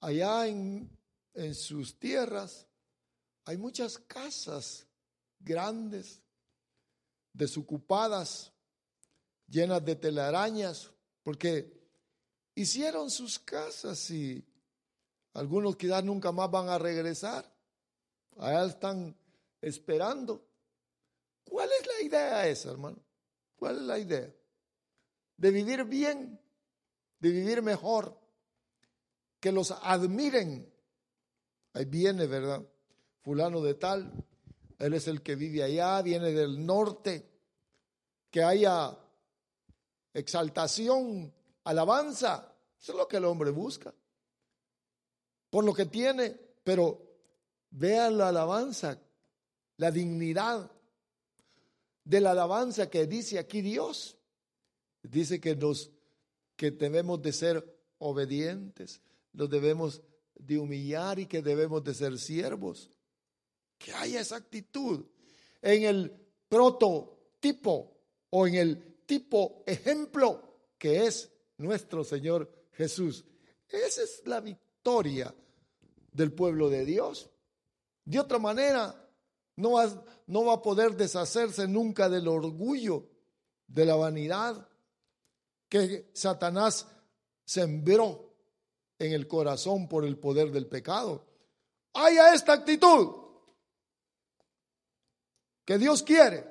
allá 0.06 0.46
en, 0.48 0.92
sus 1.54 2.00
tierras 2.00 2.68
hay 3.44 3.58
muchas 3.58 3.98
casas 3.98 4.88
grandes, 5.40 6.22
desocupadas, 7.34 8.54
llenas 9.48 9.84
de 9.84 9.96
telarañas, 9.96 10.92
porque 11.24 11.90
hicieron 12.54 13.10
sus 13.10 13.38
casas 13.40 14.10
y 14.12 14.46
algunos 15.34 15.76
quizás 15.76 16.04
nunca 16.04 16.32
más 16.32 16.50
van 16.50 16.70
a 16.70 16.78
regresar. 16.78 17.52
Allá 18.38 18.66
están 18.66 19.18
esperando. 19.60 20.48
¿Cuál 21.44 21.70
es 21.80 21.88
la 21.88 22.02
idea 22.06 22.48
esa, 22.48 22.72
hermano? 22.72 23.04
¿Cuál 23.56 23.78
es 23.78 23.82
la 23.82 24.00
idea? 24.00 24.34
De 25.36 25.52
vivir 25.52 25.84
bien, 25.84 26.40
de 27.20 27.30
vivir 27.30 27.62
mejor 27.62 28.25
que 29.46 29.52
los 29.52 29.70
admiren. 29.70 30.68
Ahí 31.74 31.86
viene, 31.86 32.26
¿verdad? 32.26 32.64
Fulano 33.22 33.62
de 33.62 33.76
tal, 33.76 34.12
él 34.80 34.96
es 34.96 35.08
el 35.08 35.22
que 35.22 35.36
vive 35.36 35.62
allá, 35.62 36.02
viene 36.02 36.32
del 36.32 36.66
norte, 36.66 37.30
que 38.32 38.42
haya 38.42 38.98
exaltación, 40.16 41.32
alabanza, 41.64 42.56
eso 42.82 42.94
es 42.94 42.98
lo 42.98 43.08
que 43.08 43.18
el 43.18 43.26
hombre 43.26 43.52
busca, 43.52 43.94
por 45.52 45.64
lo 45.64 45.76
que 45.76 45.86
tiene, 45.86 46.36
pero 46.64 47.00
vea 47.70 48.10
la 48.10 48.30
alabanza, 48.30 49.00
la 49.78 49.92
dignidad 49.92 50.72
de 52.04 52.20
la 52.20 52.32
alabanza 52.32 52.90
que 52.90 53.06
dice 53.06 53.38
aquí 53.38 53.62
Dios. 53.62 54.18
Dice 55.04 55.40
que 55.40 55.56
nos 55.56 55.92
que 56.56 56.72
debemos 56.72 57.22
de 57.22 57.32
ser 57.32 57.80
obedientes, 58.00 59.04
nos 59.36 59.50
debemos 59.50 60.02
de 60.36 60.58
humillar 60.58 61.20
y 61.20 61.26
que 61.26 61.42
debemos 61.42 61.84
de 61.84 61.94
ser 61.94 62.18
siervos. 62.18 62.90
Que 63.78 63.94
haya 63.94 64.22
esa 64.22 64.38
actitud 64.38 65.06
en 65.62 65.84
el 65.84 66.12
prototipo 66.48 67.98
o 68.30 68.48
en 68.48 68.56
el 68.56 69.04
tipo 69.06 69.64
ejemplo 69.66 70.42
que 70.78 71.06
es 71.06 71.32
nuestro 71.58 72.04
Señor 72.04 72.50
Jesús. 72.72 73.26
Esa 73.68 74.04
es 74.04 74.22
la 74.26 74.40
victoria 74.40 75.34
del 76.12 76.32
pueblo 76.32 76.70
de 76.70 76.86
Dios. 76.86 77.30
De 78.06 78.20
otra 78.20 78.40
manera, 78.40 79.10
no 79.58 79.74
va, 79.74 80.06
no 80.28 80.46
va 80.46 80.54
a 80.54 80.62
poder 80.62 80.96
deshacerse 80.96 81.68
nunca 81.68 82.08
del 82.08 82.28
orgullo, 82.28 83.10
de 83.68 83.86
la 83.86 83.96
vanidad 83.96 84.68
que 85.68 86.12
Satanás 86.14 86.88
sembró 87.44 88.25
en 89.00 89.14
el 89.14 89.28
corazón 89.28 89.88
por 89.88 90.06
el 90.06 90.18
poder 90.18 90.52
del 90.52 90.68
pecado. 90.68 91.26
Haya 91.94 92.34
esta 92.34 92.54
actitud 92.54 93.26
que 95.64 95.78
Dios 95.78 96.04
quiere. 96.04 96.46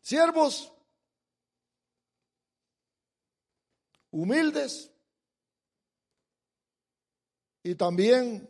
Siervos 0.00 0.72
humildes 4.10 4.90
y 7.62 7.74
también 7.74 8.48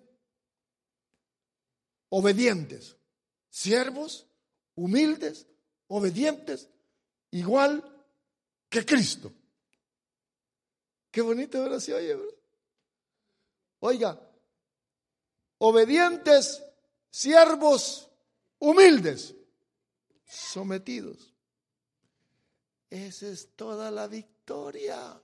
obedientes. 2.08 2.96
Siervos 3.50 4.26
humildes, 4.74 5.46
obedientes, 5.88 6.68
igual 7.30 7.84
que 8.68 8.84
Cristo. 8.84 9.32
Qué 11.12 11.20
bonito 11.20 11.58
ahora 11.58 11.78
se 11.78 11.92
oye, 11.92 12.18
Oiga, 13.80 14.18
obedientes, 15.58 16.62
siervos, 17.10 18.08
humildes, 18.58 19.34
sometidos. 20.24 21.34
Esa 22.88 23.28
es 23.28 23.54
toda 23.54 23.90
la 23.90 24.06
victoria. 24.06 25.22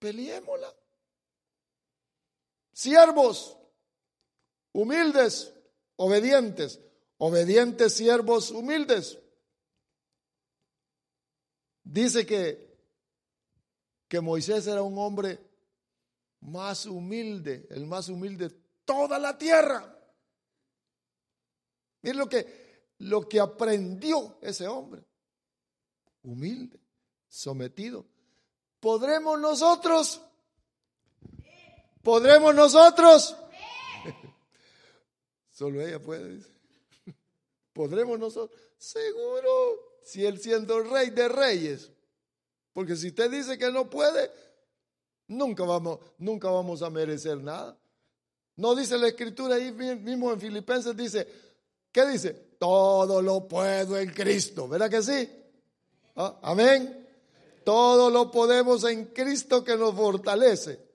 Peleémosla. 0.00 0.74
Siervos, 2.72 3.56
humildes, 4.72 5.52
obedientes. 5.96 6.80
Obedientes, 7.18 7.92
siervos, 7.92 8.50
humildes. 8.50 9.18
Dice 11.84 12.24
que 12.24 12.69
que 14.10 14.20
Moisés 14.20 14.66
era 14.66 14.82
un 14.82 14.98
hombre 14.98 15.38
más 16.40 16.84
humilde, 16.84 17.68
el 17.70 17.86
más 17.86 18.08
humilde 18.08 18.48
de 18.48 18.56
toda 18.84 19.20
la 19.20 19.38
tierra. 19.38 19.96
Miren 22.02 22.18
lo 22.18 22.28
que, 22.28 22.94
lo 22.98 23.28
que 23.28 23.38
aprendió 23.38 24.36
ese 24.42 24.66
hombre. 24.66 25.04
Humilde, 26.24 26.80
sometido. 27.28 28.04
¿Podremos 28.80 29.38
nosotros? 29.38 30.20
¿Podremos 32.02 32.52
nosotros? 32.52 33.36
Solo 35.50 35.82
ella 35.82 36.02
puede. 36.02 36.40
¿Podremos 37.72 38.18
nosotros? 38.18 38.60
Seguro, 38.76 40.00
si 40.02 40.26
él 40.26 40.40
siendo 40.40 40.80
rey 40.80 41.10
de 41.10 41.28
reyes 41.28 41.92
porque 42.72 42.96
si 42.96 43.08
usted 43.08 43.30
dice 43.30 43.58
que 43.58 43.70
no 43.70 43.88
puede, 43.90 44.30
nunca 45.28 45.64
vamos, 45.64 45.98
nunca 46.18 46.50
vamos 46.50 46.82
a 46.82 46.90
merecer 46.90 47.38
nada. 47.38 47.78
No 48.56 48.74
dice 48.74 48.98
la 48.98 49.08
escritura 49.08 49.56
ahí 49.56 49.72
mismo 49.72 50.32
en 50.32 50.40
Filipenses, 50.40 50.96
dice, 50.96 51.26
¿qué 51.90 52.06
dice? 52.06 52.34
Todo 52.58 53.22
lo 53.22 53.48
puedo 53.48 53.98
en 53.98 54.10
Cristo, 54.10 54.68
¿verdad 54.68 54.90
que 54.90 55.02
sí? 55.02 55.28
¿Ah? 56.16 56.38
Amén. 56.42 57.08
Todo 57.64 58.10
lo 58.10 58.30
podemos 58.30 58.84
en 58.84 59.06
Cristo 59.06 59.64
que 59.64 59.76
nos 59.76 59.94
fortalece. 59.94 60.90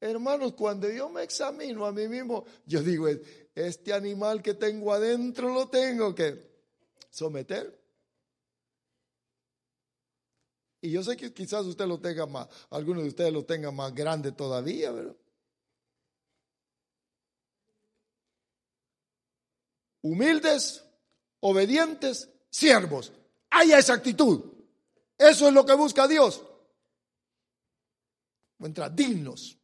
Hermanos, 0.00 0.54
cuando 0.54 0.88
yo 0.88 1.10
me 1.10 1.22
examino 1.22 1.84
a 1.84 1.92
mí 1.92 2.08
mismo, 2.08 2.44
yo 2.64 2.82
digo, 2.82 3.06
este 3.54 3.92
animal 3.92 4.42
que 4.42 4.54
tengo 4.54 4.92
adentro 4.92 5.52
lo 5.52 5.68
tengo 5.68 6.14
que 6.14 6.50
someter. 7.10 7.79
Y 10.80 10.90
yo 10.90 11.02
sé 11.02 11.16
que 11.16 11.32
quizás 11.32 11.66
usted 11.66 11.86
lo 11.86 12.00
tenga 12.00 12.26
más, 12.26 12.48
algunos 12.70 13.02
de 13.02 13.10
ustedes 13.10 13.32
lo 13.32 13.44
tengan 13.44 13.74
más 13.74 13.94
grande 13.94 14.32
todavía, 14.32 14.90
¿verdad? 14.90 15.16
Humildes, 20.02 20.82
obedientes, 21.40 22.30
siervos. 22.48 23.12
Haya 23.50 23.78
esa 23.78 23.94
actitud. 23.94 24.44
Eso 25.18 25.48
es 25.48 25.52
lo 25.52 25.66
que 25.66 25.74
busca 25.74 26.08
Dios. 26.08 26.42
Encuentra 28.58 28.88
dignos. 28.88 29.58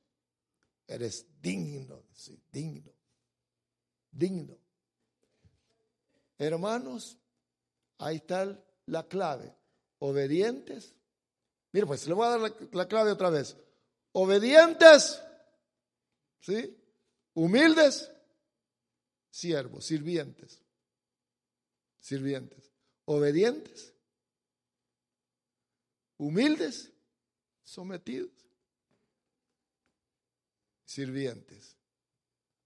Eres 0.87 1.27
digno, 1.41 2.05
sí, 2.13 2.41
digno, 2.53 2.93
digno. 4.11 4.57
Hermanos, 6.39 7.19
ahí 7.99 8.17
está 8.17 8.63
la 8.87 9.09
clave. 9.09 9.57
Obedientes, 9.99 10.95
Mire, 11.77 11.87
pues 11.87 12.09
le 12.09 12.15
voy 12.15 12.27
a 12.27 12.31
dar 12.31 12.41
la, 12.41 12.55
la 12.73 12.89
clave 12.89 13.11
otra 13.11 13.29
vez. 13.29 13.55
Obedientes, 14.13 15.23
¿sí? 16.41 16.75
Humildes, 17.35 18.11
siervos, 19.29 19.85
sirvientes. 19.85 20.63
Sirvientes. 22.01 22.73
Obedientes, 23.05 23.93
humildes, 26.17 26.91
sometidos, 27.63 28.33
sirvientes. 30.87 31.77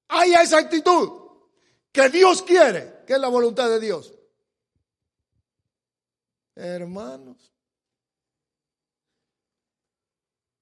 Hay 0.07 0.35
esa 0.35 0.59
actitud 0.59 1.33
que 1.91 2.09
Dios 2.11 2.43
quiere, 2.43 3.03
que 3.09 3.15
es 3.15 3.19
la 3.19 3.27
voluntad 3.27 3.69
de 3.71 3.81
Dios. 3.81 4.15
Hermanos, 6.55 7.50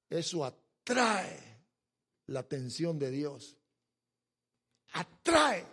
eso 0.08 0.44
atrae 0.44 1.58
la 2.26 2.40
atención 2.40 2.98
de 2.98 3.10
Dios. 3.10 3.56
Atrae. 4.92 5.66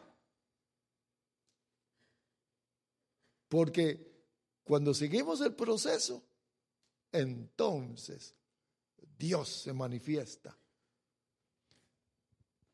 Porque 3.47 4.13
cuando 4.63 4.93
seguimos 4.93 5.41
el 5.41 5.53
proceso, 5.53 6.23
entonces 7.11 8.33
Dios 9.17 9.49
se 9.49 9.73
manifiesta. 9.73 10.57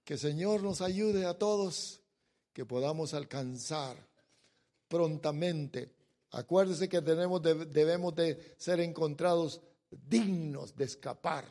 Que 0.04 0.18
Señor 0.18 0.64
nos 0.64 0.82
ayude 0.82 1.26
a 1.26 1.38
todos 1.38 2.02
que 2.54 2.66
podamos 2.66 3.14
alcanzar 3.14 3.98
prontamente. 4.88 5.94
Acuérdese 6.32 6.90
que 6.90 7.02
tenemos, 7.02 7.42
debemos 7.42 8.16
de 8.16 8.56
ser 8.58 8.80
encontrados 8.80 9.62
dignos 9.92 10.76
de 10.76 10.86
escapar, 10.86 11.46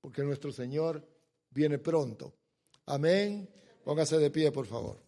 porque 0.00 0.22
nuestro 0.22 0.52
Señor 0.52 1.06
viene 1.50 1.78
pronto. 1.78 2.32
Amén. 2.86 3.48
Póngase 3.84 4.18
de 4.18 4.30
pie, 4.30 4.52
por 4.52 4.66
favor. 4.66 4.98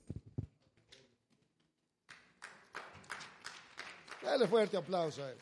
Dale 4.22 4.46
fuerte 4.46 4.76
aplauso 4.76 5.24
a 5.24 5.30
él. 5.30 5.38